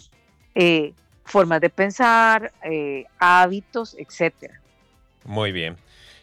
eh, 0.54 0.94
formas 1.26 1.60
de 1.60 1.68
pensar, 1.68 2.52
eh, 2.62 3.04
hábitos, 3.18 3.96
etcétera. 3.98 4.58
Muy 5.26 5.52
bien. 5.52 5.76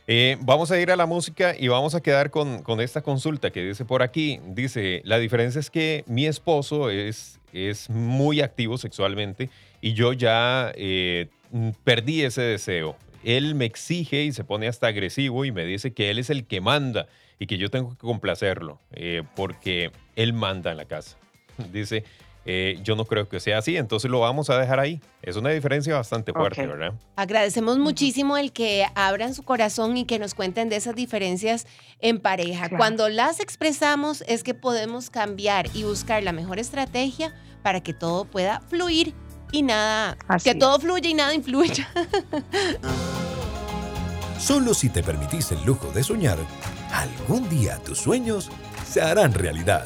Eh, 0.08 0.38
vamos 0.42 0.70
a 0.70 0.80
ir 0.80 0.92
a 0.92 0.96
la 0.96 1.08
música 1.08 1.56
y 1.58 1.68
vamos 1.68 1.96
a 1.96 2.02
quedar 2.02 2.30
con, 2.30 2.62
esta 2.80 3.02
consulta 3.02 3.50
que 3.50 3.64
dice 3.64 3.86
por 3.86 4.04
aquí. 4.04 4.40
Dice, 4.48 5.02
la 5.04 5.18
diferencia 5.18 5.60
es 5.60 5.72
que 5.72 6.04
mi 6.08 6.28
esposo 6.28 6.90
es, 6.90 7.40
muy 7.90 8.42
activo 8.42 8.78
sexualmente 8.78 9.50
y 9.80 9.94
yo 9.94 10.12
ya 10.12 10.74
eh, 10.76 11.30
perdí 11.86 12.24
ese 12.24 12.42
deseo. 12.42 12.98
él 13.24 13.56
me 13.56 13.64
exige 13.64 14.24
y 14.24 14.34
se 14.34 14.44
pone 14.44 14.68
hasta 14.68 14.88
agresivo 14.88 15.46
y 15.46 15.54
me 15.54 15.64
dice 15.64 15.94
que 15.94 16.12
él 16.12 16.20
es 16.20 16.30
el 16.30 16.46
que 16.46 16.60
manda 16.60 17.08
y 17.40 17.48
que 17.48 17.58
yo 17.58 17.70
tengo 17.70 17.92
que 17.92 17.98
complacerlo 17.98 18.82
eh, 18.92 19.24
porque 19.38 19.92
él 20.18 20.34
manda 20.34 20.72
en 20.72 20.78
la 20.78 20.86
casa. 20.86 21.18
Dice, 21.72 22.04
eh, 22.46 22.78
yo 22.84 22.96
no 22.96 23.06
creo 23.06 23.28
que 23.28 23.40
sea 23.40 23.58
así, 23.58 23.76
entonces 23.76 24.10
lo 24.10 24.20
vamos 24.20 24.52
a 24.52 24.60
dejar 24.60 24.80
ahí. 24.80 25.02
Es 25.24 25.36
una 25.36 25.50
diferencia 25.50 25.96
bastante 25.96 26.32
fuerte, 26.32 26.66
¿verdad? 26.68 26.94
Agradecemos 27.16 27.80
muchísimo 27.80 28.38
el 28.38 28.52
que 28.52 28.86
abran 28.94 29.34
su 29.34 29.42
corazón 29.42 29.98
y 29.98 30.06
que 30.06 30.20
nos 30.20 30.36
cuenten 30.36 30.70
de 30.70 30.76
esas 30.76 30.96
diferencias 30.96 31.66
en 32.00 32.20
pareja. 32.20 32.70
Cuando 32.70 33.10
las 33.10 33.40
expresamos 33.40 34.24
es 34.28 34.44
que 34.44 34.54
podemos 34.54 35.10
cambiar 35.10 35.68
y 35.74 35.84
buscar 35.84 36.22
la 36.22 36.34
mejor 36.34 36.60
estrategia 36.60 37.34
para 37.64 37.82
que 37.82 37.94
todo 37.94 38.26
pueda 38.26 38.62
fluir 38.62 39.16
y 39.52 39.64
nada, 39.64 40.16
que 40.44 40.54
todo 40.54 40.80
fluya 40.80 41.10
y 41.10 41.14
nada 41.16 41.34
influya. 41.34 41.90
Solo 44.38 44.76
si 44.76 44.90
te 44.90 45.02
permitís 45.02 45.52
el 45.52 45.66
lujo 45.66 45.92
de 45.92 46.04
soñar, 46.04 46.38
algún 46.92 47.50
día 47.50 47.80
tus 47.84 47.98
sueños 47.98 48.52
se 48.88 49.02
harán 49.02 49.34
realidad. 49.34 49.86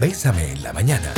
Bésame 0.00 0.52
en 0.52 0.62
la 0.62 0.74
mañana. 0.74 1.14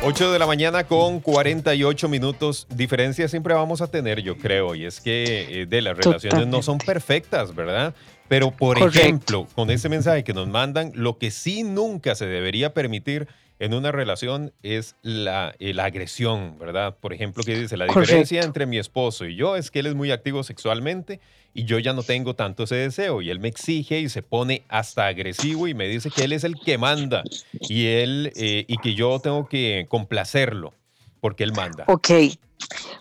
8 0.00 0.30
de 0.30 0.38
la 0.38 0.46
mañana 0.46 0.84
con 0.84 1.18
48 1.18 2.08
minutos. 2.08 2.68
Diferencia 2.70 3.26
siempre 3.26 3.54
vamos 3.54 3.80
a 3.80 3.88
tener, 3.88 4.22
yo 4.22 4.38
creo, 4.38 4.76
y 4.76 4.84
es 4.84 5.00
que 5.00 5.62
eh, 5.62 5.66
de 5.66 5.82
las 5.82 5.96
relaciones 5.96 6.46
no 6.46 6.62
son 6.62 6.78
perfectas, 6.78 7.54
¿verdad? 7.54 7.94
Pero, 8.28 8.52
por 8.52 8.78
ejemplo, 8.78 9.48
con 9.56 9.70
ese 9.70 9.88
mensaje 9.88 10.22
que 10.22 10.32
nos 10.32 10.46
mandan, 10.46 10.92
lo 10.94 11.18
que 11.18 11.32
sí 11.32 11.64
nunca 11.64 12.14
se 12.14 12.26
debería 12.26 12.74
permitir 12.74 13.26
en 13.58 13.74
una 13.74 13.90
relación 13.90 14.52
es 14.62 14.94
la, 15.02 15.54
eh, 15.58 15.74
la 15.74 15.84
agresión, 15.86 16.58
¿verdad? 16.58 16.96
Por 17.00 17.12
ejemplo, 17.12 17.42
que 17.42 17.58
dice, 17.58 17.76
la 17.76 17.86
diferencia 17.86 18.42
entre 18.42 18.66
mi 18.66 18.78
esposo 18.78 19.26
y 19.26 19.34
yo 19.34 19.56
es 19.56 19.70
que 19.70 19.80
él 19.80 19.86
es 19.86 19.94
muy 19.94 20.12
activo 20.12 20.44
sexualmente 20.44 21.20
y 21.54 21.64
yo 21.64 21.78
ya 21.78 21.92
no 21.92 22.02
tengo 22.02 22.34
tanto 22.34 22.64
ese 22.64 22.76
deseo 22.76 23.20
y 23.20 23.30
él 23.30 23.40
me 23.40 23.48
exige 23.48 23.98
y 23.98 24.08
se 24.08 24.22
pone 24.22 24.62
hasta 24.68 25.06
agresivo 25.06 25.66
y 25.66 25.74
me 25.74 25.88
dice 25.88 26.10
que 26.10 26.24
él 26.24 26.32
es 26.32 26.44
el 26.44 26.54
que 26.54 26.78
manda 26.78 27.24
y 27.52 27.86
él 27.86 28.32
eh, 28.36 28.64
y 28.68 28.76
que 28.78 28.94
yo 28.94 29.18
tengo 29.18 29.48
que 29.48 29.86
complacerlo 29.88 30.72
porque 31.20 31.42
él 31.42 31.52
manda. 31.52 31.84
Ok, 31.88 32.10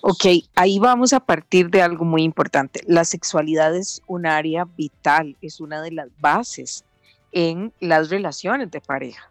ok, 0.02 0.26
ahí 0.56 0.80
vamos 0.80 1.14
a 1.14 1.20
partir 1.20 1.70
de 1.70 1.84
algo 1.84 2.04
muy 2.04 2.24
importante. 2.24 2.82
La 2.88 3.06
sexualidad 3.06 3.76
es 3.76 4.02
un 4.08 4.26
área 4.26 4.66
vital, 4.76 5.36
es 5.42 5.60
una 5.60 5.82
de 5.84 5.92
las 5.92 6.08
bases 6.20 6.84
en 7.32 7.72
las 7.80 8.10
relaciones 8.10 8.72
de 8.72 8.82
pareja, 8.82 9.30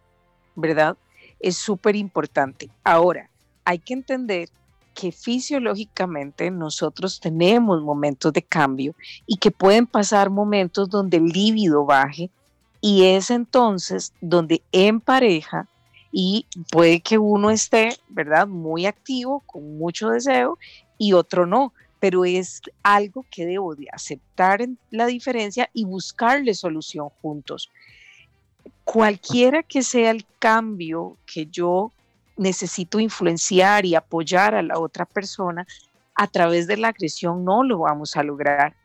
¿verdad? 0.54 0.96
Es 1.40 1.56
súper 1.56 1.96
importante. 1.96 2.70
Ahora, 2.84 3.30
hay 3.64 3.78
que 3.78 3.94
entender 3.94 4.48
que 4.94 5.12
fisiológicamente 5.12 6.50
nosotros 6.50 7.20
tenemos 7.20 7.82
momentos 7.82 8.32
de 8.32 8.42
cambio 8.42 8.94
y 9.26 9.36
que 9.36 9.50
pueden 9.50 9.86
pasar 9.86 10.30
momentos 10.30 10.88
donde 10.88 11.18
el 11.18 11.26
líbido 11.26 11.84
baje 11.84 12.30
y 12.80 13.04
es 13.04 13.30
entonces 13.30 14.12
donde 14.20 14.62
en 14.72 15.00
pareja 15.00 15.68
y 16.10 16.46
puede 16.70 17.00
que 17.00 17.18
uno 17.18 17.50
esté, 17.50 17.98
¿verdad? 18.08 18.46
Muy 18.46 18.86
activo, 18.86 19.40
con 19.40 19.76
mucho 19.76 20.08
deseo 20.08 20.58
y 20.96 21.12
otro 21.12 21.46
no, 21.46 21.74
pero 22.00 22.24
es 22.24 22.62
algo 22.82 23.26
que 23.30 23.44
debo 23.44 23.74
de 23.74 23.88
aceptar 23.92 24.62
en 24.62 24.78
la 24.90 25.06
diferencia 25.06 25.68
y 25.74 25.84
buscarle 25.84 26.54
solución 26.54 27.10
juntos 27.20 27.70
cualquiera 28.86 29.64
que 29.64 29.82
sea 29.82 30.12
el 30.12 30.24
cambio 30.38 31.18
que 31.26 31.46
yo 31.46 31.92
necesito 32.36 33.00
influenciar 33.00 33.84
y 33.84 33.96
apoyar 33.96 34.54
a 34.54 34.62
la 34.62 34.78
otra 34.78 35.04
persona, 35.04 35.66
a 36.14 36.28
través 36.28 36.68
de 36.68 36.76
la 36.76 36.88
agresión 36.88 37.44
no 37.44 37.64
lo 37.64 37.80
vamos 37.80 38.16
a 38.16 38.22
lograr. 38.22 38.76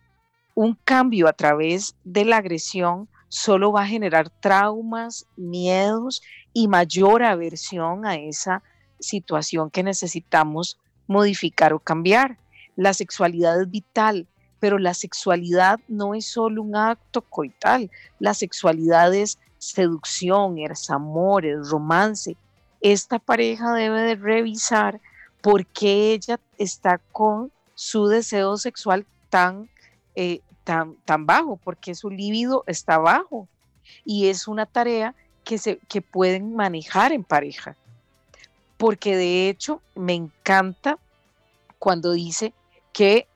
Un 0.56 0.76
cambio 0.84 1.28
a 1.28 1.34
través 1.34 1.96
de 2.04 2.26
la 2.26 2.38
agresión 2.38 3.08
solo 3.30 3.72
va 3.72 3.84
a 3.84 3.88
generar 3.88 4.32
traumas, 4.42 5.28
miedos 5.38 6.24
y 6.52 6.68
mayor 6.68 7.22
aversión 7.22 8.04
a 8.04 8.16
esa 8.16 8.64
situación 9.00 9.70
que 9.70 9.84
necesitamos 9.84 10.80
modificar 11.06 11.74
o 11.74 11.80
cambiar. 11.80 12.40
La 12.76 12.96
sexualidad 12.96 13.62
es 13.62 13.70
vital, 13.70 14.28
pero 14.60 14.80
la 14.80 14.96
sexualidad 14.96 15.80
no 15.88 16.16
es 16.16 16.26
solo 16.26 16.64
un 16.64 16.76
acto 16.76 17.22
coital, 17.22 17.92
la 18.18 18.34
sexualidad 18.34 19.14
es 19.14 19.38
seducción, 19.62 20.58
es 20.58 20.90
amor, 20.90 21.46
es 21.46 21.70
romance. 21.70 22.36
Esta 22.82 23.20
pareja 23.20 23.74
debe 23.74 24.02
de 24.02 24.16
revisar 24.16 25.00
por 25.42 25.66
qué 25.68 26.14
ella 26.14 26.40
está 26.58 26.98
con 27.12 27.52
su 27.76 28.08
deseo 28.08 28.58
sexual 28.58 29.06
tan, 29.30 29.70
eh, 30.16 30.42
tan, 30.64 30.96
tan 31.06 31.28
bajo, 31.28 31.58
porque 31.58 31.94
su 31.94 32.10
libido 32.10 32.64
está 32.66 32.98
bajo. 32.98 33.48
Y 34.04 34.28
es 34.28 34.48
una 34.48 34.66
tarea 34.66 35.14
que, 35.44 35.60
se, 35.60 35.78
que 35.88 36.02
pueden 36.02 36.56
manejar 36.56 37.12
en 37.12 37.24
pareja. 37.24 37.76
Porque 38.78 39.16
de 39.16 39.48
hecho 39.48 39.80
me 39.94 40.14
encanta 40.14 40.98
cuando 41.78 42.14
dice 42.14 42.54
que 42.94 43.28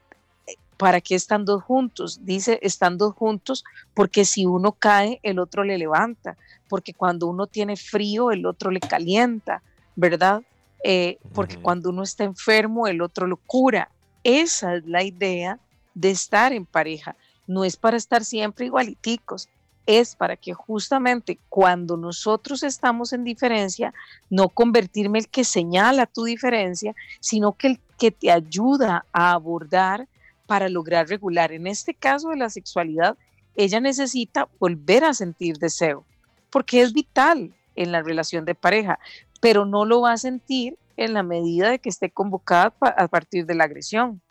¿Para 0.78 1.02
qué 1.02 1.16
están 1.16 1.46
dos 1.46 1.64
juntos? 1.64 2.20
Dice, 2.24 2.60
están 2.62 2.98
dos 2.98 3.16
juntos 3.16 3.64
porque 3.94 4.26
si 4.26 4.46
uno 4.46 4.74
cae, 4.74 5.20
el 5.24 5.40
otro 5.40 5.64
le 5.64 5.78
levanta, 5.78 6.38
porque 6.68 6.94
cuando 6.94 7.28
uno 7.28 7.48
tiene 7.48 7.78
frío, 7.78 8.32
el 8.32 8.46
otro 8.46 8.72
le 8.72 8.80
calienta, 8.80 9.62
¿verdad? 9.96 10.44
Eh, 10.84 11.18
porque 11.34 11.58
cuando 11.58 11.90
uno 11.90 12.04
está 12.04 12.26
enfermo, 12.26 12.88
el 12.88 13.02
otro 13.02 13.26
lo 13.26 13.38
cura. 13.38 13.90
Esa 14.24 14.76
es 14.76 14.86
la 14.86 15.04
idea 15.04 15.60
de 15.94 16.12
estar 16.12 16.52
en 16.52 16.66
pareja. 16.66 17.16
No 17.48 17.64
es 17.64 17.78
para 17.78 17.98
estar 17.98 18.26
siempre 18.26 18.66
igualiticos, 18.66 19.50
es 19.86 20.16
para 20.16 20.36
que 20.36 20.54
justamente 20.54 21.40
cuando 21.50 21.96
nosotros 21.96 22.64
estamos 22.64 23.14
en 23.14 23.24
diferencia, 23.24 23.94
no 24.30 24.50
convertirme 24.50 25.20
el 25.20 25.28
que 25.28 25.44
señala 25.44 26.06
tu 26.06 26.24
diferencia, 26.24 26.96
sino 27.20 27.54
que 27.54 27.68
el 27.68 27.80
que 27.98 28.12
te 28.12 28.32
ayuda 28.32 29.06
a 29.14 29.32
abordar 29.32 30.08
para 30.46 30.70
lograr 30.70 31.08
regular. 31.08 31.52
En 31.52 31.68
este 31.68 31.94
caso 31.94 32.30
de 32.30 32.38
la 32.38 32.50
sexualidad, 32.50 33.18
ella 33.56 33.80
necesita 33.80 34.48
volver 34.60 35.04
a 35.04 35.14
sentir 35.14 35.58
deseo, 35.58 36.06
porque 36.50 36.82
es 36.82 36.94
vital 36.94 37.54
en 37.76 37.92
la 37.92 38.02
relación 38.02 38.46
de 38.46 38.56
pareja, 38.56 39.00
pero 39.42 39.66
no 39.66 39.86
lo 39.86 40.02
va 40.02 40.14
a 40.14 40.18
sentir 40.18 40.78
en 40.98 41.14
la 41.14 41.24
medida 41.24 41.70
de 41.70 41.80
que 41.80 41.90
esté 41.90 42.10
convocada 42.10 42.74
a 42.80 43.08
partir 43.08 43.46
de 43.46 43.56
la 43.56 43.66
agresión. 43.66 44.22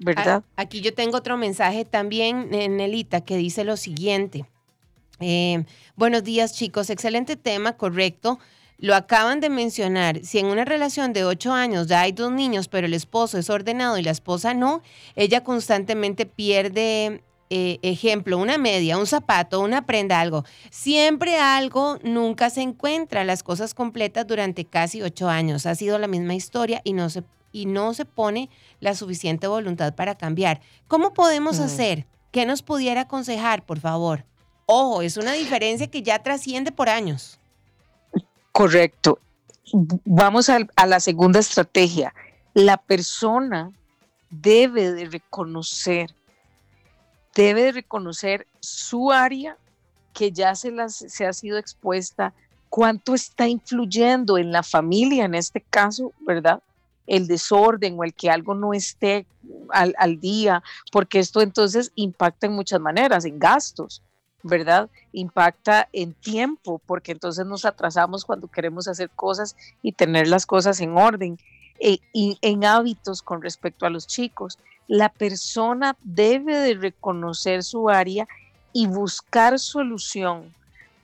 ¿Verdad? 0.00 0.42
Aquí 0.56 0.80
yo 0.80 0.94
tengo 0.94 1.16
otro 1.16 1.36
mensaje 1.36 1.84
también, 1.84 2.50
Nelita, 2.50 3.20
que 3.20 3.36
dice 3.36 3.64
lo 3.64 3.76
siguiente. 3.76 4.46
Eh, 5.20 5.64
buenos 5.96 6.22
días 6.22 6.54
chicos, 6.54 6.90
excelente 6.90 7.36
tema, 7.36 7.76
correcto. 7.76 8.38
Lo 8.80 8.94
acaban 8.94 9.40
de 9.40 9.50
mencionar, 9.50 10.20
si 10.24 10.38
en 10.38 10.46
una 10.46 10.64
relación 10.64 11.12
de 11.12 11.24
ocho 11.24 11.52
años 11.52 11.88
ya 11.88 12.02
hay 12.02 12.12
dos 12.12 12.30
niños, 12.30 12.68
pero 12.68 12.86
el 12.86 12.94
esposo 12.94 13.36
es 13.36 13.50
ordenado 13.50 13.98
y 13.98 14.02
la 14.02 14.12
esposa 14.12 14.54
no, 14.54 14.82
ella 15.16 15.42
constantemente 15.42 16.26
pierde, 16.26 17.24
eh, 17.50 17.80
ejemplo, 17.82 18.38
una 18.38 18.56
media, 18.56 18.96
un 18.96 19.08
zapato, 19.08 19.58
una 19.58 19.84
prenda, 19.84 20.20
algo. 20.20 20.44
Siempre 20.70 21.38
algo, 21.38 21.98
nunca 22.04 22.50
se 22.50 22.62
encuentra 22.62 23.24
las 23.24 23.42
cosas 23.42 23.74
completas 23.74 24.28
durante 24.28 24.64
casi 24.64 25.02
ocho 25.02 25.28
años. 25.28 25.66
Ha 25.66 25.74
sido 25.74 25.98
la 25.98 26.06
misma 26.06 26.36
historia 26.36 26.80
y 26.84 26.92
no 26.92 27.10
se, 27.10 27.24
y 27.50 27.66
no 27.66 27.94
se 27.94 28.04
pone 28.04 28.48
la 28.78 28.94
suficiente 28.94 29.48
voluntad 29.48 29.96
para 29.96 30.14
cambiar. 30.16 30.60
¿Cómo 30.86 31.14
podemos 31.14 31.58
hacer? 31.58 32.06
¿Qué 32.30 32.46
nos 32.46 32.62
pudiera 32.62 33.00
aconsejar, 33.00 33.66
por 33.66 33.80
favor? 33.80 34.24
Ojo, 34.66 35.02
es 35.02 35.16
una 35.16 35.32
diferencia 35.32 35.90
que 35.90 36.02
ya 36.02 36.22
trasciende 36.22 36.70
por 36.70 36.88
años. 36.88 37.37
Correcto. 38.58 39.20
Vamos 40.04 40.50
a, 40.50 40.58
la 40.84 40.98
segunda 40.98 41.38
estrategia. 41.38 42.12
La 42.54 42.76
persona 42.76 43.70
debe 44.30 44.90
de 44.90 45.04
reconocer, 45.04 46.12
debe 47.36 47.62
de 47.62 47.70
reconocer 47.70 48.48
su 48.58 49.12
área 49.12 49.56
que 50.12 50.32
ya 50.32 50.56
se, 50.56 50.72
las, 50.72 51.04
ha 51.20 51.32
sido 51.32 51.56
expuesta, 51.56 52.34
cuánto 52.68 53.14
está 53.14 53.46
influyendo 53.46 54.38
en 54.38 54.50
la 54.50 54.64
familia, 54.64 55.26
en 55.26 55.36
este 55.36 55.60
caso, 55.60 56.12
¿verdad? 56.26 56.60
El 57.06 57.28
desorden 57.28 57.96
o 57.96 58.02
el 58.02 58.12
que 58.12 58.28
algo 58.28 58.56
no 58.56 58.74
esté 58.74 59.24
al, 59.70 59.94
al 59.98 60.18
día, 60.18 60.64
porque 60.90 61.20
esto 61.20 61.42
entonces 61.42 61.92
impacta 61.94 62.48
en 62.48 62.54
muchas 62.54 62.80
maneras, 62.80 63.24
en 63.24 63.38
gastos, 63.38 64.02
¿verdad? 64.48 64.90
Impacta 65.12 65.88
en 65.92 66.14
tiempo, 66.14 66.80
porque 66.84 67.12
entonces 67.12 67.46
nos 67.46 67.64
atrasamos 67.64 68.24
cuando 68.24 68.48
queremos 68.48 68.88
hacer 68.88 69.10
cosas 69.10 69.56
y 69.82 69.92
tener 69.92 70.26
las 70.26 70.46
cosas 70.46 70.80
en 70.80 70.96
orden. 70.96 71.38
Eh, 71.80 71.98
en 72.12 72.64
hábitos 72.64 73.22
con 73.22 73.40
respecto 73.40 73.86
a 73.86 73.90
los 73.90 74.08
chicos, 74.08 74.58
la 74.88 75.10
persona 75.10 75.96
debe 76.02 76.58
de 76.58 76.74
reconocer 76.74 77.62
su 77.62 77.88
área 77.88 78.26
y 78.72 78.86
buscar 78.86 79.58
solución, 79.60 80.52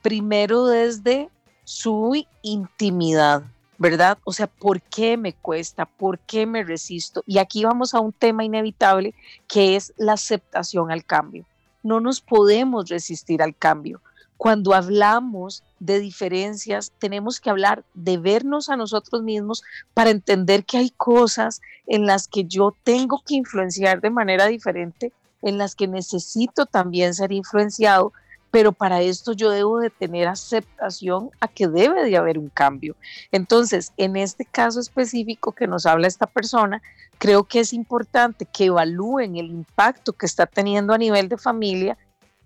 primero 0.03 0.67
desde 0.67 1.29
su 1.65 2.25
intimidad, 2.43 3.45
¿verdad? 3.79 4.19
O 4.25 4.33
sea, 4.33 4.47
¿por 4.47 4.81
qué 4.81 5.17
me 5.17 5.33
cuesta? 5.33 5.87
¿Por 5.87 6.19
qué 6.19 6.47
me 6.47 6.65
resisto? 6.65 7.23
Y 7.27 7.39
aquí 7.39 7.65
vamos 7.65 7.95
a 7.95 8.01
un 8.01 8.13
tema 8.13 8.45
inevitable 8.45 9.15
que 9.47 9.77
es 9.77 9.93
la 9.97 10.15
aceptación 10.15 10.91
al 10.91 11.05
cambio. 11.05 11.45
No 11.85 12.01
nos 12.01 12.21
podemos 12.21 12.89
resistir 12.89 13.41
al 13.41 13.55
cambio. 13.55 14.01
Cuando 14.37 14.75
hablamos 14.75 15.63
de 15.79 16.01
diferencias, 16.01 16.93
tenemos 16.99 17.41
que 17.41 17.51
hablar 17.51 17.85
de 17.95 18.19
vernos 18.19 18.69
a 18.69 18.77
nosotros 18.77 19.23
mismos 19.23 19.63
para 19.95 20.11
entender 20.11 20.65
que 20.65 20.79
hay 20.79 20.91
cosas 20.91 21.61
en 21.87 22.07
las 22.07 22.27
que 22.27 22.45
yo 22.45 22.75
tengo 22.83 23.23
que 23.25 23.37
influenciar 23.37 24.01
de 24.01 24.11
manera 24.11 24.47
diferente, 24.47 25.13
en 25.43 25.57
las 25.59 25.77
que 25.77 25.87
necesito 25.87 26.67
también 26.67 27.15
ser 27.15 27.31
influenciado, 27.31 28.13
pero 28.55 28.71
para 28.71 29.01
esto 29.01 29.33
yo 29.33 29.51
debo 29.51 29.81
de 29.81 29.91
tener 29.91 30.29
aceptación 30.29 31.31
a 31.41 31.49
que 31.49 31.67
debe 31.67 32.05
de 32.05 32.17
haber 32.17 32.39
un 32.39 32.51
cambio. 32.51 32.95
Entonces, 33.33 33.93
en 33.97 34.15
este 34.15 34.45
caso 34.45 34.79
específico 34.79 35.51
que 35.51 35.67
nos 35.67 35.87
habla 35.87 36.07
esta 36.07 36.29
persona, 36.29 36.81
creo 37.19 37.43
que 37.43 37.59
es 37.59 37.73
importante 37.73 38.47
que 38.47 38.67
evalúen 38.67 39.35
el 39.35 39.47
impacto 39.47 40.13
que 40.13 40.27
está 40.27 40.47
teniendo 40.47 40.93
a 40.95 40.99
nivel 40.99 41.29
de 41.29 41.37
familia 41.37 41.99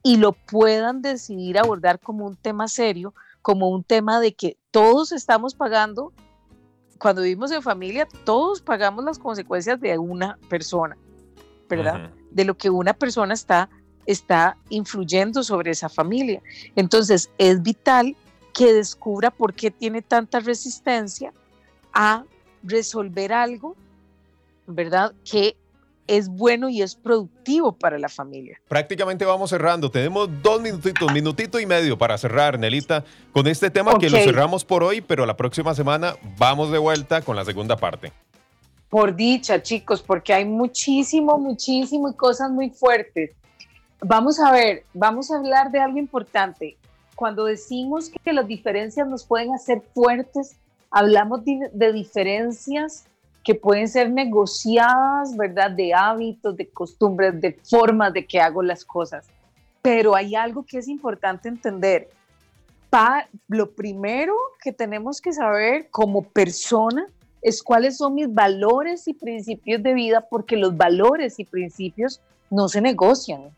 y 0.03 0.17
lo 0.17 0.33
puedan 0.33 1.03
decidir 1.03 1.59
abordar 1.59 2.01
como 2.01 2.25
un 2.25 2.37
tema 2.37 2.69
serio, 2.69 3.13
como 3.43 3.69
un 3.69 3.85
tema 3.85 4.19
de 4.19 4.33
que 4.33 4.57
todos 4.71 5.13
estamos 5.13 5.55
pagando, 5.55 6.15
cuando 6.99 7.21
vivimos 7.21 7.51
en 7.53 7.61
familia, 7.61 8.09
todos 8.25 8.63
pagamos 8.63 9.05
las 9.05 9.19
consecuencias 9.19 9.79
de 9.79 9.99
una 9.99 10.39
persona, 10.49 10.97
¿verdad? 11.69 12.09
De 12.31 12.47
lo 12.47 12.57
que 12.57 12.71
una 12.71 12.95
persona 12.95 13.35
está 13.35 13.69
está 14.09 14.57
influyendo 14.71 15.43
sobre 15.43 15.71
esa 15.71 15.91
familia. 15.91 16.41
Entonces 16.75 17.31
es 17.37 17.63
vital 17.63 18.17
que 18.55 18.73
descubra 18.73 19.31
por 19.31 19.53
qué 19.53 19.71
tiene 19.71 20.01
tanta 20.01 20.41
resistencia 20.41 21.33
a 21.93 22.25
resolver 22.63 23.35
algo, 23.35 23.77
¿verdad? 24.67 25.13
Que 25.31 25.57
es 26.07 26.29
bueno 26.31 26.71
y 26.71 26.81
es 26.81 26.95
productivo 26.95 27.73
para 27.73 27.99
la 27.99 28.09
familia. 28.09 28.59
Prácticamente 28.67 29.27
vamos 29.27 29.51
cerrando. 29.51 29.91
Tenemos 29.91 30.31
dos 30.43 30.63
minutitos, 30.63 31.13
minutito 31.13 31.61
y 31.61 31.67
medio 31.67 31.99
para 31.99 32.17
cerrar, 32.17 32.59
Nelita, 32.59 33.05
con 33.33 33.47
este 33.47 33.71
tema 33.71 33.99
que 33.99 34.09
lo 34.09 34.17
cerramos 34.17 34.65
por 34.65 34.83
hoy, 34.83 35.03
pero 35.03 35.27
la 35.27 35.37
próxima 35.37 35.75
semana 35.75 36.17
vamos 36.39 36.73
de 36.73 36.79
vuelta 36.79 37.21
con 37.21 37.37
la 37.37 37.45
segunda 37.45 37.77
parte. 37.77 38.11
Por 38.89 39.15
dicha, 39.15 39.63
chicos, 39.63 40.01
porque 40.01 40.33
hay 40.33 40.47
muchísimo, 40.47 41.37
muchísimo 41.37 42.09
y 42.09 42.15
cosas 42.15 42.51
muy 42.51 42.71
fuertes. 42.71 43.33
Vamos 44.01 44.39
a 44.39 44.53
ver, 44.53 44.85
vamos 44.95 45.31
a 45.31 45.39
hablar 45.39 45.73
de 45.73 45.81
algo 45.81 45.99
importante. 45.99 46.77
Cuando 47.17 47.47
decimos 47.47 48.13
que 48.23 48.33
las 48.33 48.47
diferencias 48.47 49.09
nos 49.09 49.25
pueden 49.25 49.53
hacer 49.53 49.83
fuertes, 49.93 50.57
hablamos 50.89 51.43
de, 51.45 51.93
diferencias 51.93 53.07
que 53.43 53.57
pueden 53.57 53.89
ser 53.89 54.13
negociadas, 54.13 55.37
¿verdad? 55.37 55.73
De 55.73 55.93
hábitos, 55.95 56.57
de 56.57 56.69
costumbres, 56.69 57.41
de 57.41 57.59
formas 57.69 58.13
de 58.13 58.25
que 58.25 58.41
hago 58.41 58.63
las 58.63 58.85
cosas. 58.85 59.27
Pero 59.83 60.15
hay 60.15 60.37
algo 60.37 60.65
que 60.65 60.79
es 60.79 60.87
importante 60.87 61.49
entender. 61.49 62.09
lo 63.49 63.73
primero 63.73 64.35
que 64.63 64.73
tenemos 64.73 65.21
que 65.21 65.33
saber 65.33 65.91
como 65.91 66.23
persona 66.23 67.07
es 67.43 67.65
cuáles 67.65 67.97
son 67.97 68.15
mis 68.15 68.33
valores 68.33 69.09
y 69.09 69.15
principios 69.15 69.83
de 69.83 69.93
vida, 69.93 70.21
porque 70.31 70.57
los 70.57 70.77
valores 70.77 71.41
y 71.41 71.45
principios 71.45 72.21
no 72.49 72.69
se 72.69 72.81
negocian. 72.81 73.51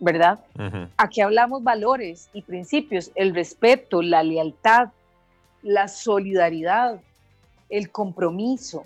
¿Verdad? 0.00 0.40
Aquí 0.96 1.20
hablamos 1.20 1.62
valores 1.62 2.28
y 2.32 2.42
principios, 2.42 3.10
el 3.14 3.34
respeto, 3.34 4.02
la 4.02 4.22
lealtad, 4.22 4.88
la 5.62 5.88
solidaridad, 5.88 7.00
el 7.68 7.90
compromiso, 7.90 8.84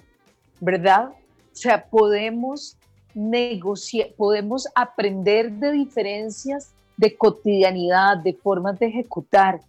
¿verdad? 0.60 1.10
O 1.10 1.54
sea, 1.56 1.84
podemos 1.84 2.76
negociar, 3.14 4.08
podemos 4.16 4.66
aprender 4.74 5.52
de 5.52 5.72
diferencias 5.72 6.72
de 6.96 7.16
cotidianidad, 7.16 8.18
de 8.18 8.32
formas 8.32 8.78
de 8.78 8.86
ejecutar, 8.86 9.60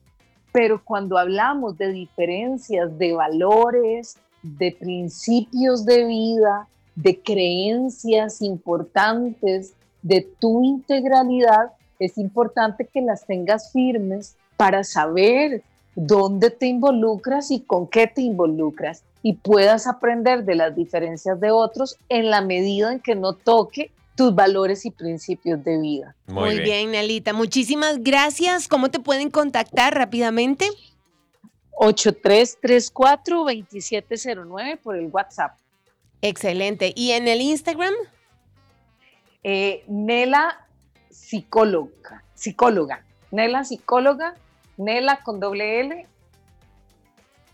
pero 0.52 0.84
cuando 0.84 1.18
hablamos 1.18 1.78
de 1.78 1.92
diferencias 1.92 2.98
de 2.98 3.14
valores, 3.14 4.18
de 4.44 4.72
principios 4.72 5.86
de 5.86 6.06
vida, 6.06 6.68
de 6.96 7.20
creencias 7.20 8.42
importantes, 8.42 9.74
de 10.04 10.30
tu 10.40 10.64
integralidad, 10.64 11.72
es 12.00 12.18
importante 12.18 12.86
que 12.86 13.02
las 13.02 13.26
tengas 13.26 13.72
firmes 13.72 14.36
para 14.58 14.84
saber 14.84 15.64
dónde 15.96 16.52
te 16.52 16.68
involucras 16.68 17.50
y 17.52 17.62
con 17.62 17.88
qué 17.88 18.08
te 18.08 18.22
involucras 18.22 19.04
y 19.22 19.34
puedas 19.34 19.88
aprender 19.88 20.44
de 20.44 20.56
las 20.56 20.76
diferencias 20.76 21.40
de 21.40 21.52
otros 21.52 21.98
en 22.10 22.30
la 22.30 22.42
medida 22.42 22.92
en 22.92 23.00
que 23.00 23.16
no 23.16 23.32
toque 23.34 23.92
tus 24.16 24.36
valores 24.36 24.86
y 24.86 24.92
principios 24.92 25.64
de 25.64 25.80
vida. 25.80 26.14
Muy, 26.28 26.60
bien. 26.60 26.92
Nelita. 26.92 27.32
Muchísimas 27.34 28.04
gracias. 28.04 28.68
¿Cómo 28.68 28.92
te 28.92 29.00
pueden 29.00 29.32
contactar 29.32 29.96
rápidamente? 29.96 30.68
8334-2709 31.78 34.78
por 34.80 34.98
el 34.98 35.08
WhatsApp. 35.08 35.58
Excelente. 36.22 36.94
¿Y 36.96 37.12
en 37.12 37.28
el 37.28 37.42
Instagram? 37.42 37.94
Eh, 39.44 39.84
Nela 39.88 40.66
psicóloga, 41.10 42.24
psicóloga, 42.34 43.04
Nela 43.32 43.64
psicóloga, 43.64 44.36
Nela 44.78 45.22
con 45.24 45.40
doble 45.40 45.82
L, 45.82 46.08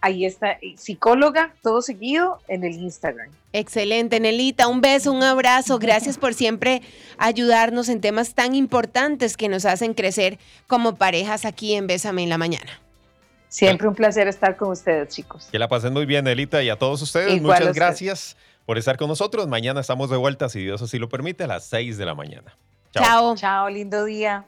ahí 0.01 0.25
está, 0.25 0.51
eh, 0.51 0.75
psicóloga, 0.77 1.53
todo 1.61 1.81
seguido 1.81 2.39
en 2.47 2.63
el 2.63 2.73
Instagram. 2.73 3.29
Excelente, 3.53 4.19
Nelita, 4.19 4.67
un 4.67 4.81
beso, 4.81 5.11
un 5.11 5.23
abrazo, 5.23 5.79
gracias 5.79 6.17
por 6.17 6.33
siempre 6.33 6.81
ayudarnos 7.17 7.89
en 7.89 8.01
temas 8.01 8.35
tan 8.35 8.55
importantes 8.55 9.35
que 9.35 9.49
nos 9.49 9.65
hacen 9.65 9.93
crecer 9.93 10.37
como 10.67 10.95
parejas 10.95 11.45
aquí 11.45 11.73
en 11.73 11.87
Bésame 11.87 12.23
en 12.23 12.29
la 12.29 12.37
Mañana. 12.37 12.79
Siempre 13.47 13.87
un 13.87 13.95
placer 13.95 14.27
estar 14.27 14.55
con 14.57 14.69
ustedes, 14.69 15.09
chicos. 15.09 15.47
Que 15.51 15.57
la 15.57 15.67
pasen 15.67 15.91
muy 15.91 16.05
bien, 16.05 16.25
Nelita, 16.25 16.61
y 16.61 16.69
a 16.69 16.77
todos 16.77 17.01
ustedes, 17.01 17.41
muchas 17.41 17.73
gracias 17.73 18.37
por 18.69 18.77
estar 18.77 18.97
con 18.97 19.07
nosotros. 19.07 19.47
Mañana 19.47 19.81
estamos 19.81 20.11
de 20.11 20.17
vuelta, 20.17 20.47
si 20.47 20.59
Dios 20.59 20.79
así 20.83 20.99
lo 20.99 21.09
permite, 21.09 21.45
a 21.45 21.47
las 21.47 21.65
6 21.65 21.97
de 21.97 22.05
la 22.05 22.13
mañana. 22.13 22.55
Chao. 22.91 23.35
Chao, 23.35 23.67
lindo 23.67 24.05
día. 24.05 24.45